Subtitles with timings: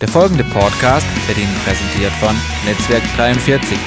[0.00, 3.78] Der folgende Podcast wird Ihnen präsentiert von Netzwerk 43.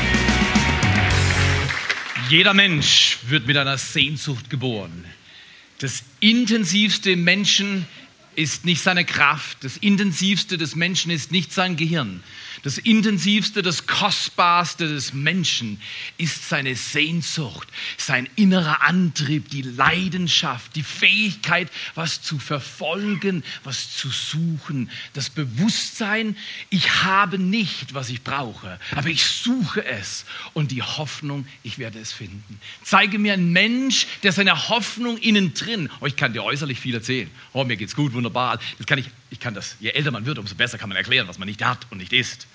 [2.32, 5.06] Jeder Mensch wird mit einer Sehnsucht geboren.
[5.78, 7.86] Das intensivste Menschen
[8.40, 9.66] ist nicht seine Kraft.
[9.66, 12.24] Das intensivste des Menschen ist nicht sein Gehirn.
[12.64, 15.82] Das intensivste, das kostbarste des Menschen
[16.18, 17.68] ist seine Sehnsucht,
[17.98, 26.36] sein innerer Antrieb, die Leidenschaft, die Fähigkeit, was zu verfolgen, was zu suchen, das Bewusstsein,
[26.70, 32.00] ich habe nicht, was ich brauche, aber ich suche es und die Hoffnung, ich werde
[32.00, 32.60] es finden.
[32.84, 36.96] Zeige mir einen Mensch, der seine Hoffnung innen drin, oh, ich kann dir äußerlich viel
[36.96, 40.26] erzählen, oh, mir geht's gut, wunderbar, das kann ich, ich kann das, je älter man
[40.26, 42.48] wird, umso besser kann man erklären, was man nicht hat und nicht ist.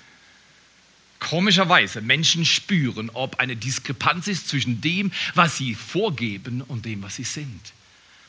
[1.21, 7.17] Komischerweise, Menschen spüren, ob eine Diskrepanz ist zwischen dem, was sie vorgeben und dem, was
[7.17, 7.73] sie sind.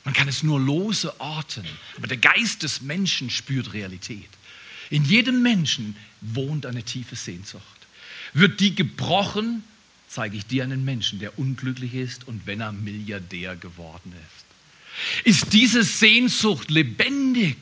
[0.06, 1.66] Man kann es nur lose orten,
[1.98, 4.30] aber der Geist des Menschen spürt Realität.
[4.92, 7.64] In jedem Menschen wohnt eine tiefe Sehnsucht.
[8.34, 9.64] Wird die gebrochen,
[10.08, 14.35] zeige ich dir einen Menschen, der unglücklich ist und wenn er Milliardär geworden ist.
[15.24, 17.58] Ist diese Sehnsucht lebendig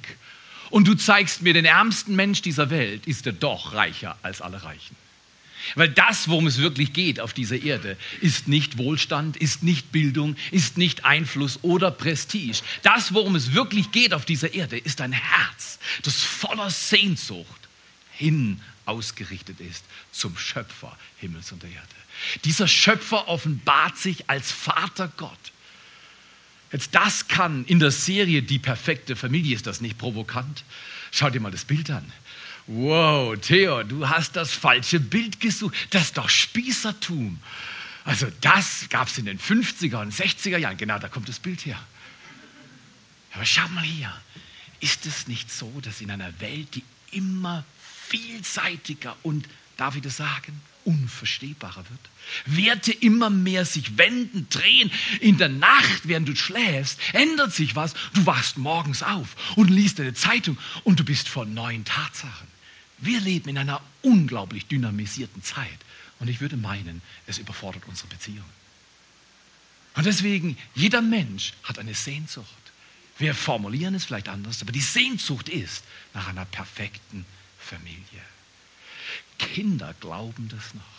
[0.69, 4.63] und du zeigst mir den ärmsten Mensch dieser Welt, ist er doch reicher als alle
[4.63, 4.95] Reichen.
[5.75, 10.35] Weil das, worum es wirklich geht auf dieser Erde, ist nicht Wohlstand, ist nicht Bildung,
[10.51, 12.61] ist nicht Einfluss oder Prestige.
[12.81, 17.47] Das, worum es wirklich geht auf dieser Erde, ist ein Herz, das voller Sehnsucht
[18.11, 21.87] hin ausgerichtet ist zum Schöpfer Himmels und der Erde.
[22.43, 25.52] Dieser Schöpfer offenbart sich als Vater Gott.
[26.73, 30.63] Jetzt das kann in der Serie Die perfekte Familie, ist das nicht provokant?
[31.11, 32.11] Schau dir mal das Bild an.
[32.65, 35.75] Wow, Theo, du hast das falsche Bild gesucht.
[35.91, 37.39] Das ist doch Spießertum.
[38.05, 40.77] Also das gab es in den 50er und 60er Jahren.
[40.77, 41.79] Genau, da kommt das Bild her.
[43.33, 44.11] Aber schau mal hier.
[44.79, 47.63] Ist es nicht so, dass in einer Welt, die immer
[48.07, 51.99] vielseitiger und, darf ich das sagen, unverstehbarer wird.
[52.45, 54.91] Werte immer mehr sich wenden, drehen.
[55.19, 57.93] In der Nacht, während du schläfst, ändert sich was.
[58.13, 62.47] Du wachst morgens auf und liest eine Zeitung und du bist vor neuen Tatsachen.
[62.99, 65.67] Wir leben in einer unglaublich dynamisierten Zeit.
[66.19, 68.45] Und ich würde meinen, es überfordert unsere Beziehung.
[69.95, 72.47] Und deswegen, jeder Mensch hat eine Sehnsucht.
[73.17, 75.83] Wir formulieren es vielleicht anders, aber die Sehnsucht ist
[76.13, 77.25] nach einer perfekten
[77.59, 78.21] Familie.
[79.37, 80.93] Kinder glauben das noch.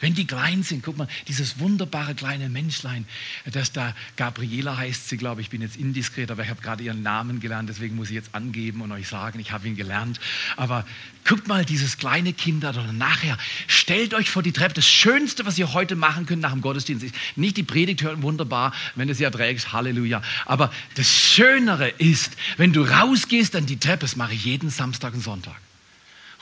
[0.00, 3.06] Wenn die klein sind, guck mal, dieses wunderbare kleine Menschlein,
[3.52, 7.02] das da Gabriela heißt sie, glaube ich, bin jetzt indiskret, aber ich habe gerade ihren
[7.02, 10.20] Namen gelernt, deswegen muss ich jetzt angeben und euch sagen, ich habe ihn gelernt.
[10.56, 10.86] Aber
[11.26, 14.74] guckt mal, dieses kleine Kind da nachher, stellt euch vor die Treppe.
[14.74, 18.22] Das Schönste, was ihr heute machen könnt nach dem Gottesdienst, ist nicht die Predigt hören,
[18.22, 20.22] wunderbar, wenn du sie erträgst, Halleluja.
[20.46, 25.14] Aber das Schönere ist, wenn du rausgehst an die Treppe, das mache ich jeden Samstag
[25.14, 25.56] und Sonntag.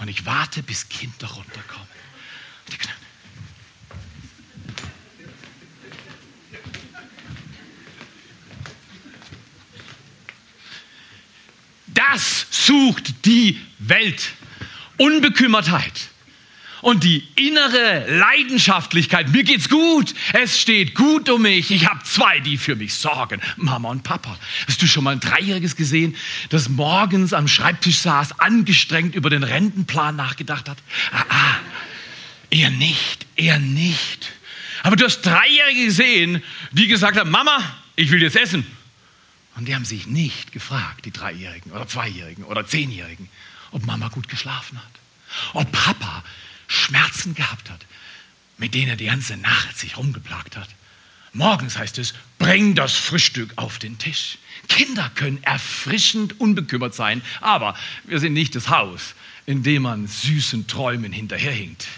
[0.02, 1.86] Und ich warte, bis Kinder runterkommen.
[11.86, 14.32] Das sucht die Welt.
[14.96, 16.08] Unbekümmertheit
[16.82, 19.30] und die innere Leidenschaftlichkeit.
[19.30, 20.14] Mir geht's gut.
[20.34, 21.70] Es steht gut um mich.
[21.70, 23.40] Ich habe zwei, die für mich sorgen.
[23.56, 24.36] Mama und Papa.
[24.66, 26.16] Hast du schon mal ein Dreijähriges gesehen,
[26.50, 30.78] das morgens am Schreibtisch saß, angestrengt über den Rentenplan nachgedacht hat?
[31.12, 31.54] Ah, ah.
[32.50, 34.32] Eher nicht, eher nicht.
[34.82, 36.42] Aber du hast Dreijährige gesehen,
[36.72, 37.62] die gesagt haben, Mama,
[37.96, 38.66] ich will jetzt essen.
[39.56, 43.28] Und die haben sich nicht gefragt, die Dreijährigen oder Zweijährigen oder Zehnjährigen,
[43.70, 46.24] ob Mama gut geschlafen hat, ob Papa
[46.72, 47.86] Schmerzen gehabt hat,
[48.58, 50.68] mit denen er die ganze Nacht sich rumgeplagt hat.
[51.32, 54.38] Morgens heißt es, bring das Frühstück auf den Tisch.
[54.68, 57.74] Kinder können erfrischend unbekümmert sein, aber
[58.04, 59.14] wir sind nicht das Haus,
[59.46, 61.88] in dem man süßen Träumen hinterherhinkt.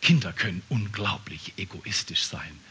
[0.00, 2.67] Kinder können unglaublich egoistisch sein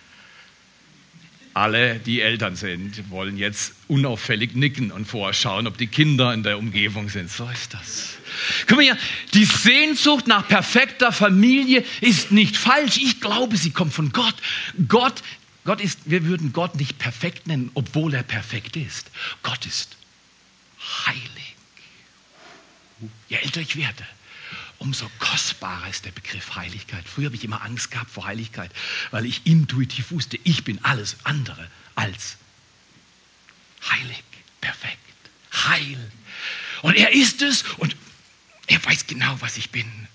[1.58, 6.58] alle, die Eltern sind, wollen jetzt unauffällig nicken und vorschauen, ob die Kinder in der
[6.58, 7.30] Umgebung sind.
[7.30, 8.18] So ist das.
[8.68, 8.98] Guck mal hier,
[9.34, 12.98] die Sehnsucht nach perfekter Familie ist nicht falsch.
[12.98, 14.36] Ich glaube, sie kommt von Gott.
[14.88, 15.24] Gott,
[15.66, 19.10] Gott ist, wir würden Gott nicht perfekt nennen, obwohl er perfekt ist.
[19.44, 19.98] Gott ist
[21.06, 21.56] heilig.
[23.30, 24.04] Je älter ich werde,
[24.80, 27.08] umso kostbarer ist der Begriff Heiligkeit.
[27.08, 28.72] Früher habe ich immer Angst gehabt vor Heiligkeit,
[29.12, 32.38] weil ich intuitiv wusste, ich bin alles andere als
[33.90, 34.24] heilig,
[34.62, 34.98] perfekt,
[35.54, 36.12] heil.
[36.82, 37.96] Und er ist es und
[38.68, 40.08] er weiß genau, was ich bin.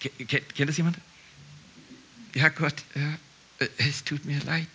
[0.00, 0.98] Kennt, das jemand?
[2.34, 3.18] Ja, Gott, ja,
[3.78, 4.68] es tut mir leid.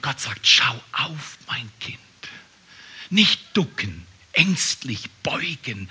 [0.00, 1.98] Gott sagt, schau auf, mein Kind.
[3.10, 5.88] Nicht ducken, ängstlich beugen,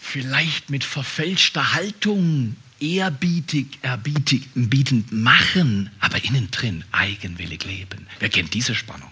[0.00, 8.06] vielleicht mit verfälschter Haltung ehrbietig, erbietend machen, aber innen drin eigenwillig leben.
[8.18, 9.10] Wer kennt diese Spannung?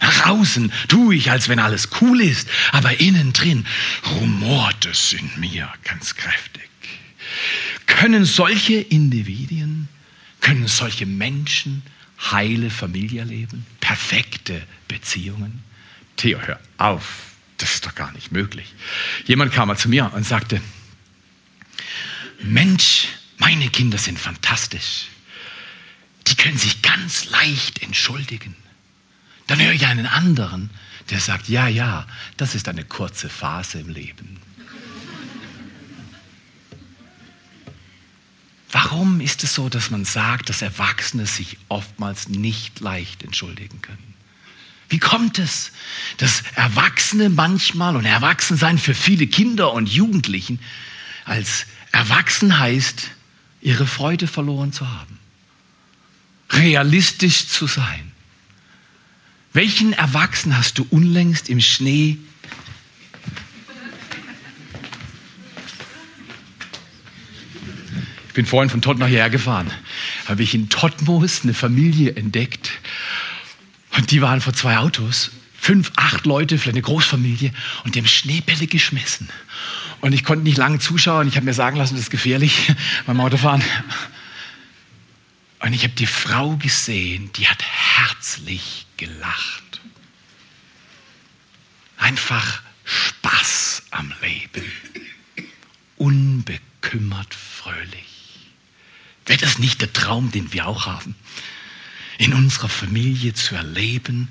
[0.00, 3.66] Nach außen tue ich, als wenn alles cool ist, aber innen drin
[4.12, 6.68] rumort es in mir ganz kräftig.
[7.86, 9.88] Können solche Individuen,
[10.40, 11.82] können solche Menschen
[12.30, 15.62] heile Familie leben, perfekte Beziehungen?
[16.16, 17.27] Theo, hör auf,
[17.58, 18.74] das ist doch gar nicht möglich.
[19.26, 20.60] Jemand kam mal zu mir und sagte,
[22.40, 25.08] Mensch, meine Kinder sind fantastisch.
[26.26, 28.54] Die können sich ganz leicht entschuldigen.
[29.46, 30.70] Dann höre ich einen anderen,
[31.10, 32.06] der sagt, ja, ja,
[32.36, 34.38] das ist eine kurze Phase im Leben.
[38.70, 44.14] Warum ist es so, dass man sagt, dass Erwachsene sich oftmals nicht leicht entschuldigen können?
[44.88, 45.72] Wie kommt es,
[46.16, 50.60] dass Erwachsene manchmal und Erwachsensein für viele Kinder und Jugendlichen
[51.24, 53.10] als erwachsen heißt,
[53.60, 55.18] ihre Freude verloren zu haben?
[56.50, 58.12] Realistisch zu sein.
[59.52, 62.18] Welchen Erwachsenen hast du unlängst im Schnee
[68.28, 69.68] Ich bin vorhin von Tottenham hierher gefahren.
[70.26, 72.70] Habe ich in Totmos eine Familie entdeckt.
[73.98, 75.32] Und die waren vor zwei Autos.
[75.60, 77.52] Fünf, acht Leute, vielleicht eine Großfamilie.
[77.82, 79.28] Und die haben Schneebälle geschmissen.
[80.00, 81.26] Und ich konnte nicht lange zuschauen.
[81.26, 82.72] Ich habe mir sagen lassen, das ist gefährlich
[83.06, 83.60] beim Autofahren.
[85.58, 89.80] Und ich habe die Frau gesehen, die hat herzlich gelacht.
[91.96, 94.70] Einfach Spaß am Leben.
[95.96, 98.46] Unbekümmert fröhlich.
[99.26, 101.16] Wäre das nicht der Traum, den wir auch haben?
[102.18, 104.28] In unserer Familie zu erleben,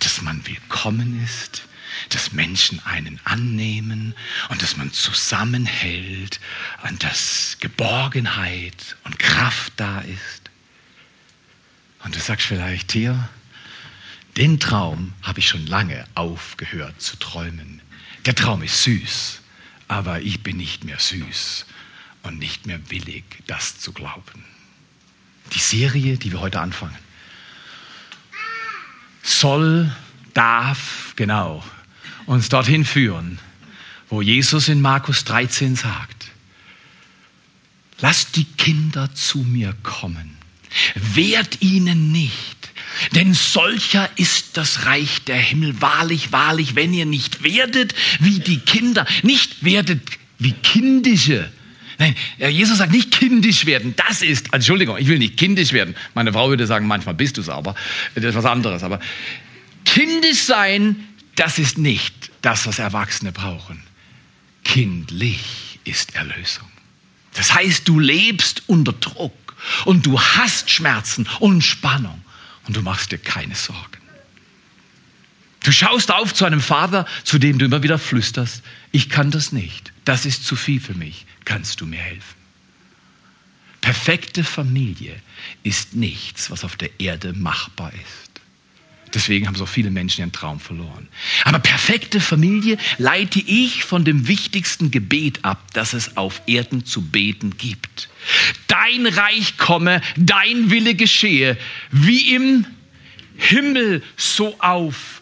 [0.00, 1.62] dass man willkommen ist,
[2.10, 4.14] dass Menschen einen annehmen
[4.50, 6.40] und dass man zusammenhält
[6.88, 10.50] und dass Geborgenheit und Kraft da ist.
[12.04, 13.28] Und du sagst vielleicht, hier,
[14.36, 17.80] den Traum habe ich schon lange aufgehört zu träumen.
[18.26, 19.40] Der Traum ist süß,
[19.88, 21.66] aber ich bin nicht mehr süß
[22.24, 24.44] und nicht mehr willig, das zu glauben.
[25.54, 26.96] Die Serie, die wir heute anfangen,
[29.22, 29.94] soll,
[30.34, 31.62] darf, genau,
[32.26, 33.38] uns dorthin führen,
[34.08, 36.26] wo Jesus in Markus 13 sagt,
[38.00, 40.36] lasst die Kinder zu mir kommen,
[40.94, 42.70] wehrt ihnen nicht,
[43.14, 45.80] denn solcher ist das Reich der Himmel.
[45.80, 50.02] Wahrlich, wahrlich, wenn ihr nicht werdet wie die Kinder, nicht werdet
[50.38, 51.50] wie kindische,
[52.02, 52.16] Nein,
[52.50, 53.94] Jesus sagt nicht kindisch werden.
[53.94, 55.94] Das ist, Entschuldigung, ich will nicht kindisch werden.
[56.14, 57.76] Meine Frau würde sagen, manchmal bist du es aber.
[58.16, 58.82] Das ist was anderes.
[58.82, 58.98] Aber
[59.84, 60.96] kindisch sein,
[61.36, 63.84] das ist nicht das, was Erwachsene brauchen.
[64.64, 66.66] Kindlich ist Erlösung.
[67.34, 69.54] Das heißt, du lebst unter Druck
[69.84, 72.20] und du hast Schmerzen und Spannung
[72.66, 73.78] und du machst dir keine Sorgen.
[75.62, 79.52] Du schaust auf zu einem Vater, zu dem du immer wieder flüsterst, ich kann das
[79.52, 82.42] nicht, das ist zu viel für mich, kannst du mir helfen?
[83.80, 85.20] Perfekte Familie
[85.64, 88.32] ist nichts, was auf der Erde machbar ist.
[89.14, 91.08] Deswegen haben so viele Menschen ihren Traum verloren.
[91.44, 97.02] Aber perfekte Familie leite ich von dem wichtigsten Gebet ab, das es auf Erden zu
[97.02, 98.08] beten gibt.
[98.68, 101.58] Dein Reich komme, dein Wille geschehe,
[101.90, 102.66] wie im
[103.36, 105.21] Himmel so auf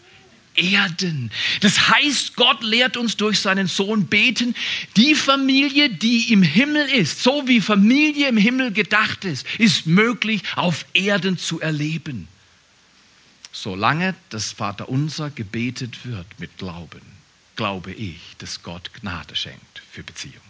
[0.60, 1.30] Erden.
[1.60, 4.54] Das heißt, Gott lehrt uns durch seinen Sohn beten,
[4.96, 10.42] die Familie, die im Himmel ist, so wie Familie im Himmel gedacht ist, ist möglich
[10.56, 12.28] auf Erden zu erleben.
[13.52, 17.00] Solange das Vaterunser gebetet wird mit Glauben,
[17.56, 20.40] glaube ich, dass Gott Gnade schenkt für Beziehungen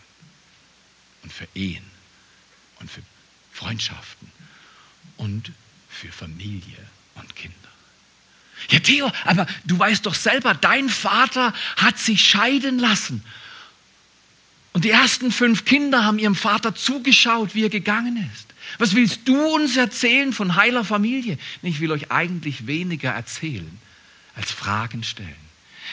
[1.22, 1.84] und für Ehen
[2.78, 3.02] und für
[3.52, 4.30] Freundschaften
[5.16, 5.52] und
[5.88, 6.78] für Familie
[7.14, 7.59] und Kinder.
[8.68, 13.24] Ja, Theo, aber du weißt doch selber, dein Vater hat sich scheiden lassen.
[14.72, 18.46] Und die ersten fünf Kinder haben ihrem Vater zugeschaut, wie er gegangen ist.
[18.78, 21.38] Was willst du uns erzählen von heiler Familie?
[21.62, 23.78] Ich will euch eigentlich weniger erzählen,
[24.36, 25.34] als Fragen stellen.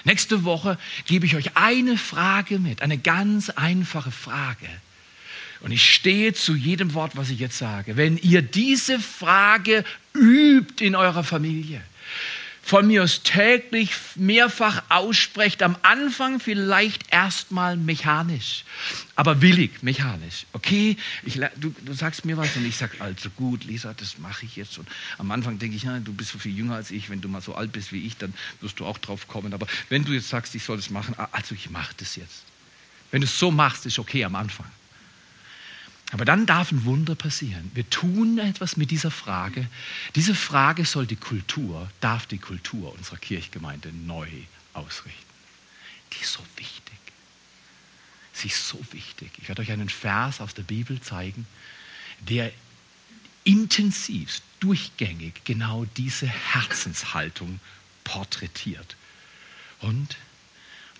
[0.04, 4.68] Nächste Woche gebe ich euch eine Frage mit, eine ganz einfache Frage.
[5.62, 7.98] Und ich stehe zu jedem Wort, was ich jetzt sage.
[7.98, 9.84] Wenn ihr diese Frage
[10.14, 11.82] übt in eurer Familie,
[12.68, 18.66] von mir aus täglich mehrfach aussprecht, am Anfang vielleicht erstmal mechanisch,
[19.16, 20.46] aber willig mechanisch.
[20.52, 24.46] Okay, ich, du, du sagst mir was und ich sage, also gut, Lisa, das mache
[24.46, 24.78] ich jetzt.
[24.78, 27.30] Und am Anfang denke ich, ja, du bist so viel jünger als ich, wenn du
[27.30, 29.54] mal so alt bist wie ich, dann wirst du auch drauf kommen.
[29.54, 32.44] Aber wenn du jetzt sagst, ich soll das machen, also ich mache das jetzt.
[33.12, 34.70] Wenn du es so machst, ist okay am Anfang.
[36.12, 37.70] Aber dann darf ein Wunder passieren.
[37.74, 39.68] Wir tun etwas mit dieser Frage.
[40.16, 44.28] Diese Frage soll die Kultur, darf die Kultur unserer Kirchgemeinde neu
[44.74, 45.26] ausrichten.
[46.14, 46.98] Die ist so wichtig.
[48.32, 49.32] Sie ist so wichtig.
[49.40, 51.46] Ich werde euch einen Vers aus der Bibel zeigen,
[52.22, 52.52] der
[53.44, 57.60] intensiv, durchgängig genau diese Herzenshaltung
[58.04, 58.96] porträtiert.
[59.80, 60.18] Und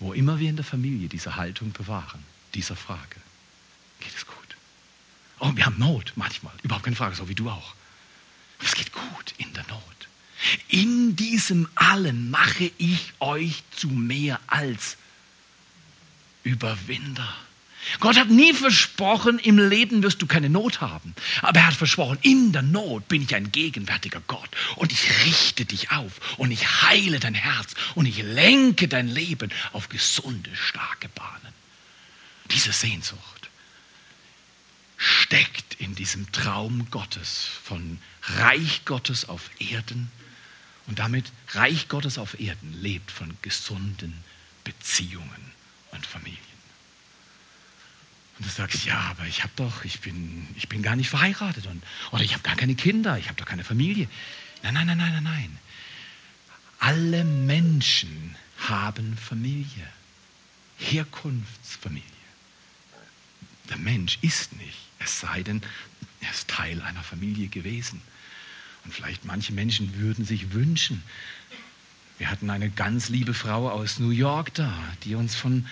[0.00, 2.22] wo immer wir in der Familie diese Haltung bewahren,
[2.54, 3.16] dieser Frage,
[4.00, 4.37] geht es gut.
[5.40, 7.74] Oh, wir haben Not manchmal, überhaupt keine Frage, so wie du auch.
[8.58, 9.82] Aber es geht gut in der Not.
[10.68, 14.96] In diesem allen mache ich euch zu mehr als
[16.44, 17.34] Überwinder.
[18.00, 21.14] Gott hat nie versprochen, im Leben wirst du keine Not haben.
[21.42, 24.50] Aber er hat versprochen, in der Not bin ich ein gegenwärtiger Gott.
[24.76, 29.50] Und ich richte dich auf und ich heile dein Herz und ich lenke dein Leben
[29.72, 31.54] auf gesunde, starke Bahnen.
[32.50, 33.37] Diese Sehnsucht
[34.98, 40.10] steckt in diesem Traum Gottes von Reich Gottes auf Erden
[40.86, 44.12] und damit Reich Gottes auf Erden lebt von gesunden
[44.64, 45.52] Beziehungen
[45.92, 46.38] und Familien.
[48.38, 51.66] Und du sagst, ja, aber ich habe doch, ich bin, ich bin gar nicht verheiratet
[51.66, 54.08] und, oder ich habe gar keine Kinder, ich habe doch keine Familie.
[54.62, 55.58] Nein, nein, nein, nein, nein, nein.
[56.80, 59.88] Alle Menschen haben Familie,
[60.78, 62.17] Herkunftsfamilie.
[63.68, 65.62] Der Mensch ist nicht es sei denn,
[66.20, 68.00] er ist Teil einer Familie gewesen.
[68.84, 71.02] Und vielleicht manche Menschen würden sich wünschen,
[72.18, 75.66] wir hatten eine ganz liebe Frau aus New York da, die uns von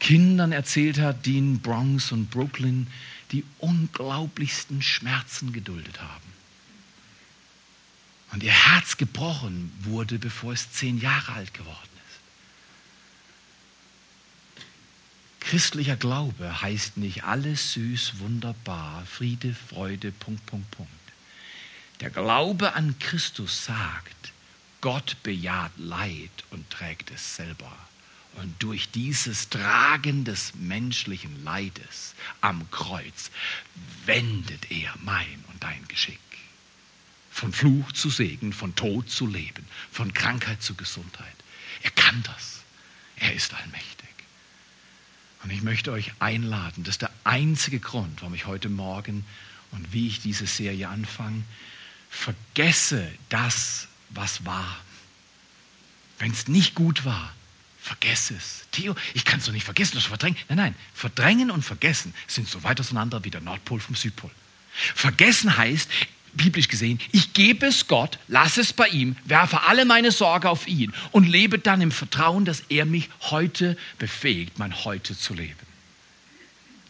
[0.00, 2.88] Kindern erzählt hat, die in Bronx und Brooklyn
[3.30, 6.32] die unglaublichsten Schmerzen geduldet haben.
[8.32, 11.91] Und ihr Herz gebrochen wurde, bevor es zehn Jahre alt geworden
[15.44, 20.92] Christlicher Glaube heißt nicht alles süß, wunderbar, Friede, Freude, Punkt, Punkt, Punkt.
[22.00, 24.32] Der Glaube an Christus sagt,
[24.80, 27.72] Gott bejaht Leid und trägt es selber.
[28.34, 33.30] Und durch dieses Tragen des menschlichen Leides am Kreuz
[34.06, 36.18] wendet er mein und dein Geschick.
[37.30, 41.36] Von Fluch zu Segen, von Tod zu Leben, von Krankheit zu Gesundheit.
[41.82, 42.62] Er kann das.
[43.16, 44.01] Er ist allmächtig.
[45.42, 49.24] Und ich möchte euch einladen, das ist der einzige Grund, warum ich heute Morgen
[49.72, 51.42] und wie ich diese Serie anfange,
[52.10, 54.78] vergesse das, was war.
[56.18, 57.34] Wenn es nicht gut war,
[57.80, 58.66] vergesse es.
[58.70, 60.38] Theo, ich kann es doch nicht vergessen, das verdrängen.
[60.48, 64.30] Nein, nein, verdrängen und vergessen sind so weit auseinander wie der Nordpol vom Südpol.
[64.94, 65.90] Vergessen heißt,
[66.34, 70.66] biblisch gesehen, ich gebe es Gott, lasse es bei ihm, werfe alle meine Sorge auf
[70.66, 75.54] ihn und lebe dann im Vertrauen, dass er mich heute befähigt, mein Heute zu leben.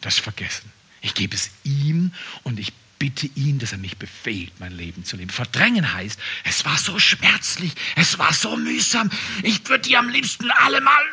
[0.01, 0.71] Das vergessen.
[1.01, 2.13] Ich gebe es ihm
[2.45, 5.31] und ich bitte ihn, dass er mich befähigt, mein Leben zu leben.
[5.31, 9.11] Verdrängen heißt, es war so schmerzlich, es war so mühsam,
[9.43, 11.05] ich würde die am liebsten alle mal.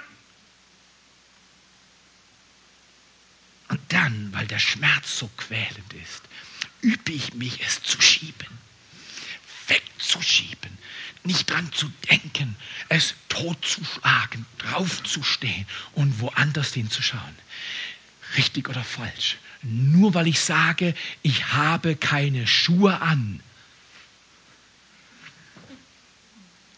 [3.70, 6.22] Und dann, weil der Schmerz so quälend ist,
[6.82, 8.48] übe ich mich, es zu schieben,
[9.68, 10.78] wegzuschieben,
[11.24, 12.56] nicht dran zu denken,
[12.88, 17.36] es totzuschlagen, draufzustehen und woanders hinzuschauen.
[18.38, 19.38] Richtig oder falsch?
[19.62, 23.42] Nur weil ich sage, ich habe keine Schuhe an,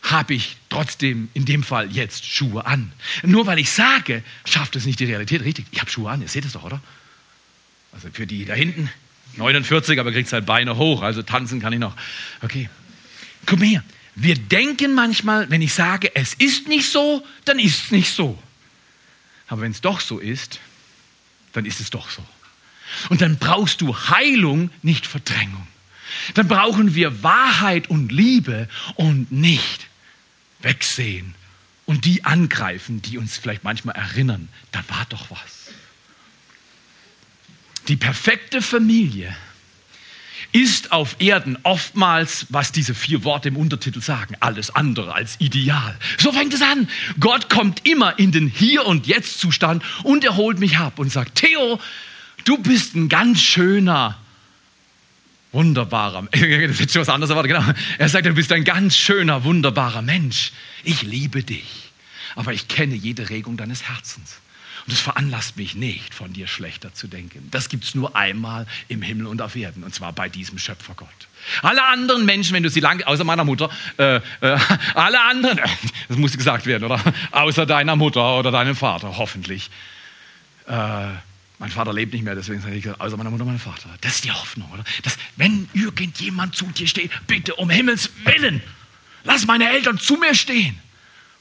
[0.01, 2.91] habe ich trotzdem in dem Fall jetzt Schuhe an.
[3.23, 5.43] Nur weil ich sage, schafft es nicht die Realität.
[5.43, 6.81] Richtig, ich habe Schuhe an, ihr seht es doch, oder?
[7.91, 8.89] Also für die da hinten,
[9.37, 11.95] 49, aber kriegt seine Beine hoch, also tanzen kann ich noch.
[12.41, 12.69] Okay.
[13.45, 13.83] Guck mal her.
[14.15, 18.37] Wir denken manchmal, wenn ich sage, es ist nicht so, dann ist es nicht so.
[19.47, 20.59] Aber wenn es doch so ist,
[21.53, 22.23] dann ist es doch so.
[23.09, 25.67] Und dann brauchst du Heilung, nicht Verdrängung.
[26.33, 29.87] Dann brauchen wir Wahrheit und Liebe und nicht
[30.59, 31.35] wegsehen
[31.85, 35.73] und die angreifen, die uns vielleicht manchmal erinnern, da war doch was.
[37.87, 39.35] Die perfekte Familie
[40.51, 45.97] ist auf Erden oftmals, was diese vier Worte im Untertitel sagen, alles andere als ideal.
[46.17, 46.89] So fängt es an.
[47.19, 51.35] Gott kommt immer in den Hier- und Jetzt-Zustand und er holt mich ab und sagt,
[51.35, 51.79] Theo,
[52.43, 54.17] du bist ein ganz schöner
[55.53, 57.73] wunderbarer, das ist schon was anderes erwartet, genau.
[57.97, 60.51] Er sagt, du bist ein ganz schöner, wunderbarer Mensch.
[60.83, 61.91] Ich liebe dich,
[62.35, 64.37] aber ich kenne jede Regung deines Herzens.
[64.85, 67.47] Und es veranlasst mich nicht, von dir schlechter zu denken.
[67.51, 71.09] Das gibt es nur einmal im Himmel und auf Erden, und zwar bei diesem Schöpfergott.
[71.61, 74.21] Alle anderen Menschen, wenn du sie lang, außer meiner Mutter, äh, äh,
[74.93, 75.59] alle anderen,
[76.07, 77.01] das muss gesagt werden, oder?
[77.31, 79.69] Außer deiner Mutter oder deinem Vater, hoffentlich.
[80.67, 81.07] Äh,
[81.59, 83.89] mein Vater lebt nicht mehr, deswegen sage ich außer meiner Mutter, mein Vater.
[84.01, 84.83] Das ist die Hoffnung, oder?
[85.03, 88.63] Dass, wenn irgendjemand zu dir steht, bitte um Himmels Willen,
[89.23, 90.79] lass meine Eltern zu mir stehen.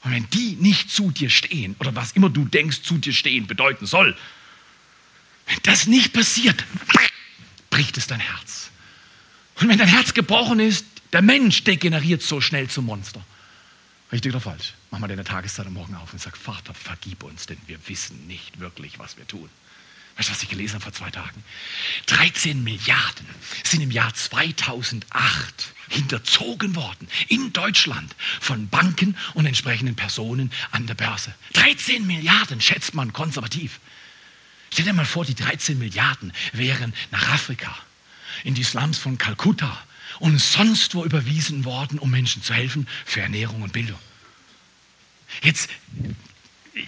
[0.03, 3.47] Und wenn die nicht zu dir stehen, oder was immer du denkst, zu dir stehen
[3.47, 4.17] bedeuten soll,
[5.47, 6.63] wenn das nicht passiert,
[7.69, 8.71] bricht es dein Herz.
[9.55, 13.23] Und wenn dein Herz gebrochen ist, der Mensch degeneriert so schnell zum Monster.
[14.11, 14.73] Richtig oder falsch?
[14.89, 18.27] Mach mal deine Tageszeit am Morgen auf und sag, Vater, vergib uns, denn wir wissen
[18.27, 19.49] nicht wirklich, was wir tun.
[20.21, 21.43] Weißt du, was ich gelesen habe vor zwei Tagen?
[22.05, 23.25] 13 Milliarden
[23.63, 25.03] sind im Jahr 2008
[25.89, 31.33] hinterzogen worden in Deutschland von Banken und entsprechenden Personen an der Börse.
[31.53, 33.79] 13 Milliarden schätzt man konservativ.
[34.71, 37.75] Stell dir mal vor, die 13 Milliarden wären nach Afrika,
[38.43, 39.75] in die Slums von Kalkutta
[40.19, 43.97] und sonst wo überwiesen worden, um Menschen zu helfen für Ernährung und Bildung.
[45.41, 45.67] Jetzt,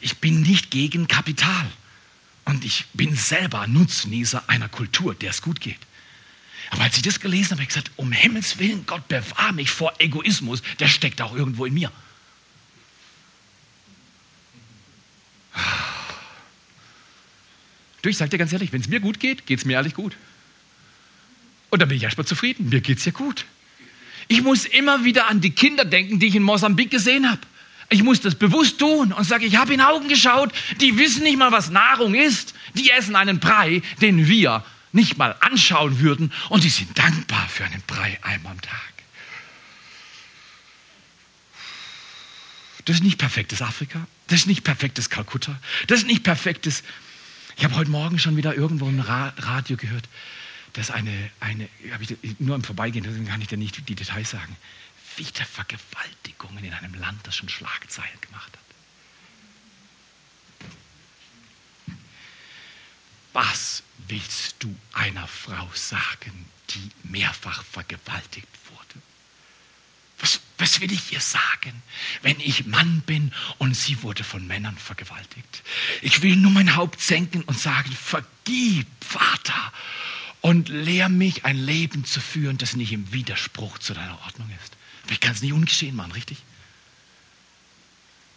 [0.02, 1.72] ich bin nicht gegen Kapital.
[2.46, 5.80] Und ich bin selber Nutznießer einer Kultur, der es gut geht.
[6.70, 9.70] Aber als ich das gelesen habe, habe ich gesagt, um Himmels Willen, Gott bewahre mich
[9.70, 11.92] vor Egoismus, der steckt auch irgendwo in mir.
[18.02, 19.94] Du, ich sage dir ganz ehrlich, wenn es mir gut geht, geht es mir ehrlich
[19.94, 20.18] gut.
[21.70, 22.70] Und dann bin ich erstmal zufrieden.
[22.70, 23.46] Mir geht es ja gut.
[24.28, 27.42] Ich muss immer wieder an die Kinder denken, die ich in Mosambik gesehen habe.
[27.94, 31.38] Ich muss das bewusst tun und sage, ich habe in Augen geschaut, die wissen nicht
[31.38, 32.56] mal, was Nahrung ist.
[32.74, 37.66] Die essen einen Brei, den wir nicht mal anschauen würden und die sind dankbar für
[37.66, 38.94] einen Brei einmal am Tag.
[42.86, 46.84] Das ist nicht perfektes Afrika, das ist nicht perfektes Kalkutta, das ist nicht perfektes.
[47.58, 50.10] Ich habe heute Morgen schon wieder irgendwo im Radio gehört,
[50.74, 51.70] dass eine, eine
[52.02, 54.58] ich nur im Vorbeigehen, deswegen kann ich dir nicht die Details sagen,
[55.18, 58.64] wieder Vergewaltigungen in einem Land, das schon Schlagzeilen gemacht hat.
[63.34, 69.02] Was willst du einer Frau sagen, die mehrfach vergewaltigt wurde?
[70.20, 71.82] Was, was will ich ihr sagen,
[72.22, 75.64] wenn ich Mann bin und sie wurde von Männern vergewaltigt?
[76.02, 79.74] Ich will nur mein Haupt senken und sagen, vergib, Vater,
[80.42, 84.76] und lehr mich ein Leben zu führen, das nicht im Widerspruch zu deiner Ordnung ist.
[85.10, 86.38] Ich kann es nicht ungeschehen machen, richtig?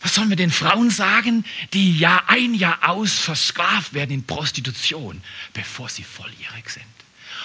[0.01, 5.21] Was sollen wir den Frauen sagen, die Jahr ein, Jahr aus versklavt werden in Prostitution,
[5.53, 6.85] bevor sie volljährig sind?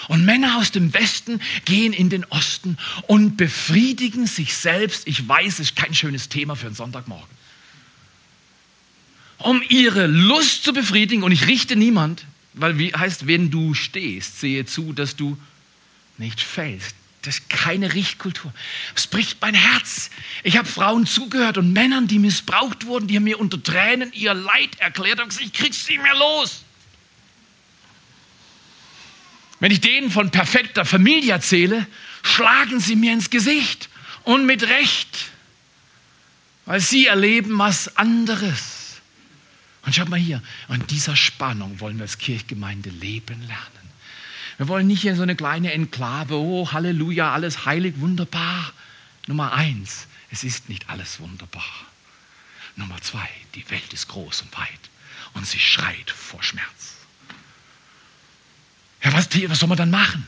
[0.08, 5.06] Und Männer aus dem Westen gehen in den Osten und befriedigen sich selbst.
[5.06, 7.28] Ich weiß, es ist kein schönes Thema für einen Sonntagmorgen.
[9.38, 14.40] Um ihre Lust zu befriedigen, und ich richte niemand, weil wie heißt, wenn du stehst,
[14.40, 15.38] sehe zu, dass du
[16.18, 16.94] nicht fällst.
[17.22, 18.52] Das ist keine Richtkultur.
[18.96, 20.10] Es bricht mein Herz.
[20.42, 24.34] Ich habe Frauen zugehört und Männern, die missbraucht wurden, die haben mir unter Tränen ihr
[24.34, 26.64] Leid erklärt und gesagt, ich krieg's nicht mehr los.
[29.60, 31.86] Wenn ich denen von perfekter Familie erzähle,
[32.24, 33.88] schlagen sie mir ins Gesicht
[34.24, 35.30] und mit Recht,
[36.66, 39.00] weil sie erleben was anderes.
[39.86, 43.81] Und schaut mal hier, an dieser Spannung wollen wir als Kirchgemeinde leben lernen.
[44.58, 48.72] Wir wollen nicht in so eine kleine Enklave, oh Halleluja, alles heilig, wunderbar.
[49.26, 51.64] Nummer eins, es ist nicht alles wunderbar.
[52.76, 54.90] Nummer zwei, die Welt ist groß und weit
[55.34, 56.96] und sie schreit vor Schmerz.
[59.02, 60.26] Ja, was, was soll man dann machen?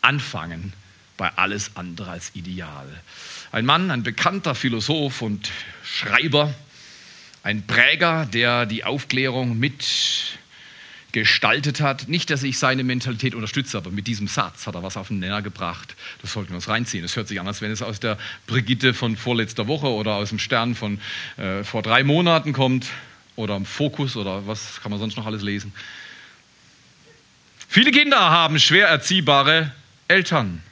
[0.00, 0.72] Anfangen
[1.16, 2.86] bei alles andere als ideal.
[3.52, 5.50] Ein Mann, ein bekannter Philosoph und
[5.84, 6.52] Schreiber,
[7.42, 9.84] ein Präger, der die Aufklärung mit
[11.14, 12.08] gestaltet hat.
[12.08, 15.20] Nicht, dass ich seine Mentalität unterstütze, aber mit diesem Satz hat er was auf den
[15.20, 15.94] Nenner gebracht.
[16.20, 17.04] Das sollten wir uns reinziehen.
[17.04, 20.30] Es hört sich an, als wenn es aus der Brigitte von vorletzter Woche oder aus
[20.30, 20.98] dem Stern von
[21.36, 22.88] äh, vor drei Monaten kommt
[23.36, 25.72] oder im Fokus oder was kann man sonst noch alles lesen.
[27.68, 29.72] Viele Kinder haben schwer erziehbare
[30.08, 30.62] Eltern.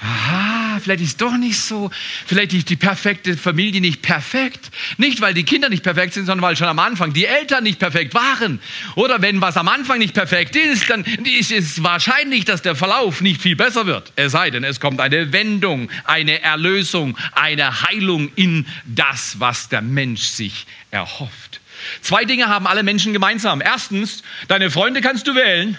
[0.00, 0.43] Aha,
[0.80, 1.90] vielleicht ist es doch nicht so,
[2.26, 4.70] vielleicht ist die perfekte Familie nicht perfekt.
[4.96, 7.78] Nicht, weil die Kinder nicht perfekt sind, sondern weil schon am Anfang die Eltern nicht
[7.78, 8.60] perfekt waren.
[8.94, 13.20] Oder wenn was am Anfang nicht perfekt ist, dann ist es wahrscheinlich, dass der Verlauf
[13.20, 14.12] nicht viel besser wird.
[14.16, 19.82] Es sei denn, es kommt eine Wendung, eine Erlösung, eine Heilung in das, was der
[19.82, 21.60] Mensch sich erhofft.
[22.00, 23.60] Zwei Dinge haben alle Menschen gemeinsam.
[23.60, 25.76] Erstens, deine Freunde kannst du wählen,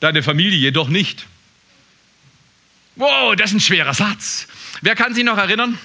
[0.00, 1.26] deine Familie jedoch nicht.
[2.96, 4.46] Wow, das ist ein schwerer Satz.
[4.82, 5.78] Wer kann sich noch erinnern,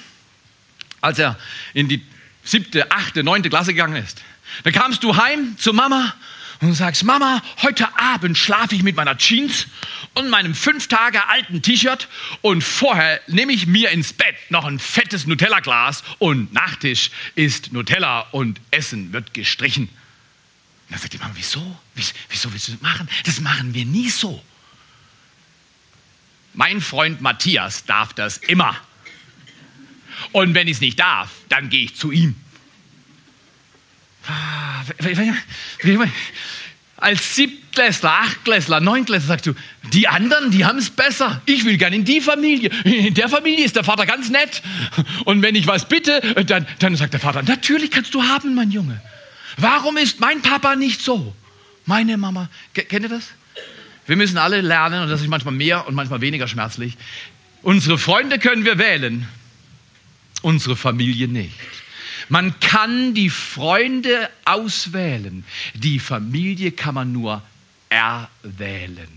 [1.01, 1.37] als er
[1.73, 2.01] in die
[2.43, 4.21] siebte, achte, neunte Klasse gegangen ist?
[4.63, 6.13] Dann kamst du heim zu Mama
[6.61, 9.67] und sagst, Mama, heute Abend schlafe ich mit meiner Jeans
[10.13, 12.07] und meinem fünf Tage alten T-Shirt
[12.41, 18.21] und vorher nehme ich mir ins Bett noch ein fettes Nutella-Glas und Nachtisch ist Nutella
[18.31, 19.83] und Essen wird gestrichen.
[19.83, 21.79] Und dann sagt die Mama, wieso?
[22.29, 23.09] Wieso willst du das machen?
[23.25, 24.41] Das machen wir nie so.
[26.55, 28.75] Mein Freund Matthias darf das immer.
[30.31, 32.35] Und wenn ich es nicht darf, dann gehe ich zu ihm.
[36.97, 39.53] Als Siebtklässler, Achtklässler, Neunklässler sagst du,
[39.91, 41.41] die anderen, die haben es besser.
[41.45, 42.69] Ich will gerne in die Familie.
[42.85, 44.63] In der Familie ist der Vater ganz nett.
[45.25, 48.71] Und wenn ich was bitte, dann, dann sagt der Vater, natürlich kannst du haben, mein
[48.71, 49.01] Junge.
[49.57, 51.35] Warum ist mein Papa nicht so?
[51.85, 53.25] Meine Mama, kennt ihr das?
[54.07, 56.97] Wir müssen alle lernen, und das ist manchmal mehr und manchmal weniger schmerzlich.
[57.61, 59.27] Unsere Freunde können wir wählen,
[60.41, 61.55] unsere Familie nicht.
[62.29, 67.41] Man kann die Freunde auswählen, die Familie kann man nur
[67.89, 69.07] erwählen.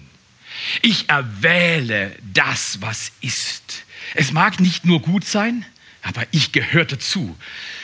[0.83, 3.85] Ich erwähle das, was ist.
[4.15, 5.65] Es mag nicht nur gut sein,
[6.03, 7.37] aber ich gehöre dazu.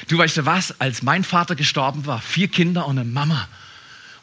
[0.09, 3.49] Du weißt ja was, als mein Vater gestorben war, vier Kinder und eine Mama,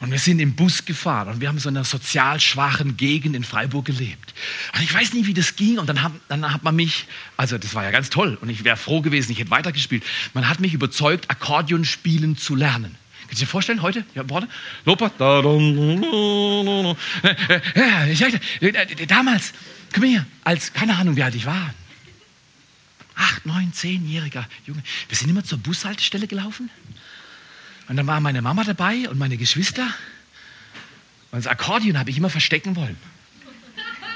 [0.02, 3.36] und wir sind im Bus gefahren und wir haben so in einer sozial schwachen Gegend
[3.36, 4.34] in Freiburg gelebt.
[4.74, 5.78] Und ich weiß nicht, wie das ging.
[5.78, 8.64] Und dann hat, dann hat man mich, also das war ja ganz toll und ich
[8.64, 10.02] wäre froh gewesen, ich hätte weitergespielt.
[10.34, 12.96] Man hat mich überzeugt, Akkordeon spielen zu lernen.
[13.28, 14.04] Kannst du dir vorstellen, heute?
[14.16, 14.48] Ja, warte.
[14.84, 15.12] Lopa.
[17.76, 18.40] Ja, ich sagte,
[19.06, 19.52] damals,
[19.94, 21.72] komm her, als, keine Ahnung, wie alt ich war.
[23.14, 24.82] Acht, neun, zehnjähriger Junge.
[25.08, 26.70] Wir sind immer zur Bushaltestelle gelaufen.
[27.88, 29.86] Und dann war meine Mama dabei und meine Geschwister.
[31.30, 32.96] Und das Akkordeon habe ich immer verstecken wollen.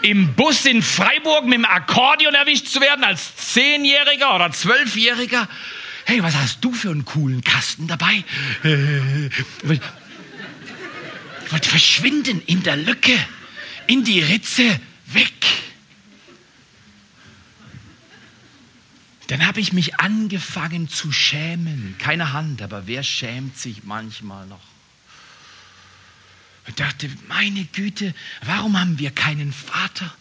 [0.03, 5.49] Im Bus in Freiburg mit dem Akkordeon erwischt zu werden als Zehnjähriger oder Zwölfjähriger.
[6.05, 8.23] Hey, was hast du für einen coolen Kasten dabei?
[8.63, 9.81] Ich
[11.53, 13.19] wollte verschwinden in der Lücke,
[13.87, 15.33] in die Ritze, weg.
[19.29, 21.97] Dann habe ich mich angefangen zu schämen.
[21.99, 24.61] Keine Hand, aber wer schämt sich manchmal noch?
[26.69, 30.13] Ich dachte, meine Güte, warum haben wir keinen Vater?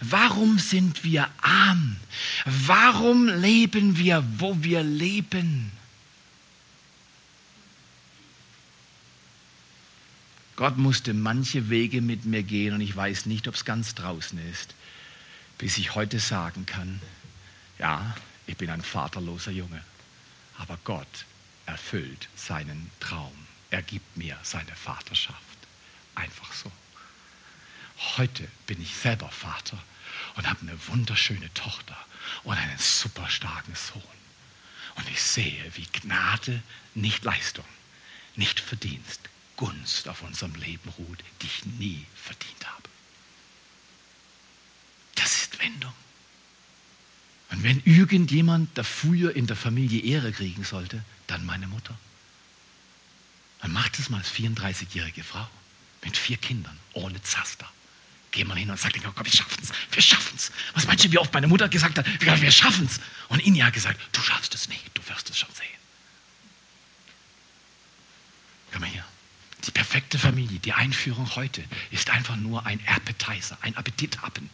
[0.00, 1.96] Warum sind wir arm?
[2.44, 5.72] Warum leben wir, wo wir leben?
[10.56, 14.38] Gott musste manche Wege mit mir gehen und ich weiß nicht, ob es ganz draußen
[14.50, 14.74] ist,
[15.56, 17.00] bis ich heute sagen kann,
[17.78, 18.14] ja,
[18.50, 19.82] ich bin ein vaterloser Junge.
[20.58, 21.24] Aber Gott
[21.66, 23.46] erfüllt seinen Traum.
[23.70, 25.38] Er gibt mir seine Vaterschaft.
[26.16, 26.70] Einfach so.
[28.16, 29.78] Heute bin ich selber Vater
[30.34, 31.96] und habe eine wunderschöne Tochter
[32.42, 34.02] und einen super starken Sohn.
[34.96, 36.60] Und ich sehe, wie Gnade,
[36.96, 37.64] nicht Leistung,
[38.34, 39.20] nicht Verdienst,
[39.56, 42.88] Gunst auf unserem Leben ruht, die ich nie verdient habe.
[45.14, 45.94] Das ist Wendung.
[47.50, 51.98] Und wenn irgendjemand dafür in der Familie Ehre kriegen sollte, dann meine Mutter.
[53.60, 55.46] Dann macht es mal als 34-jährige Frau
[56.02, 57.68] mit vier Kindern, ohne Zaster.
[58.30, 60.52] Geht man hin und sagt, oh Gott, wir schaffen es, wir schaffen es.
[60.74, 63.00] Was meinst du, wie oft meine Mutter gesagt hat, wir schaffen es.
[63.28, 65.66] Und Inja hat gesagt, du schaffst es nicht, du wirst es schon sehen.
[68.70, 69.04] Komm mal hier.
[69.66, 74.48] Die perfekte Familie, die Einführung heute, ist einfach nur ein Appetizer, ein Appetit haben.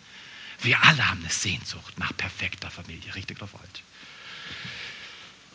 [0.63, 3.83] Wir alle haben eine Sehnsucht nach perfekter Familie, richtig oder falsch?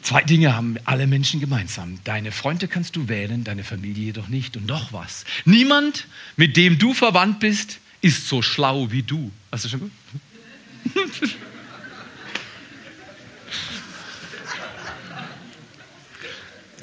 [0.01, 1.99] Zwei Dinge haben alle Menschen gemeinsam.
[2.03, 4.57] Deine Freunde kannst du wählen, deine Familie jedoch nicht.
[4.57, 5.25] Und noch was.
[5.45, 9.31] Niemand, mit dem du verwandt bist, ist so schlau wie du.
[9.51, 9.91] Hast du schon gut?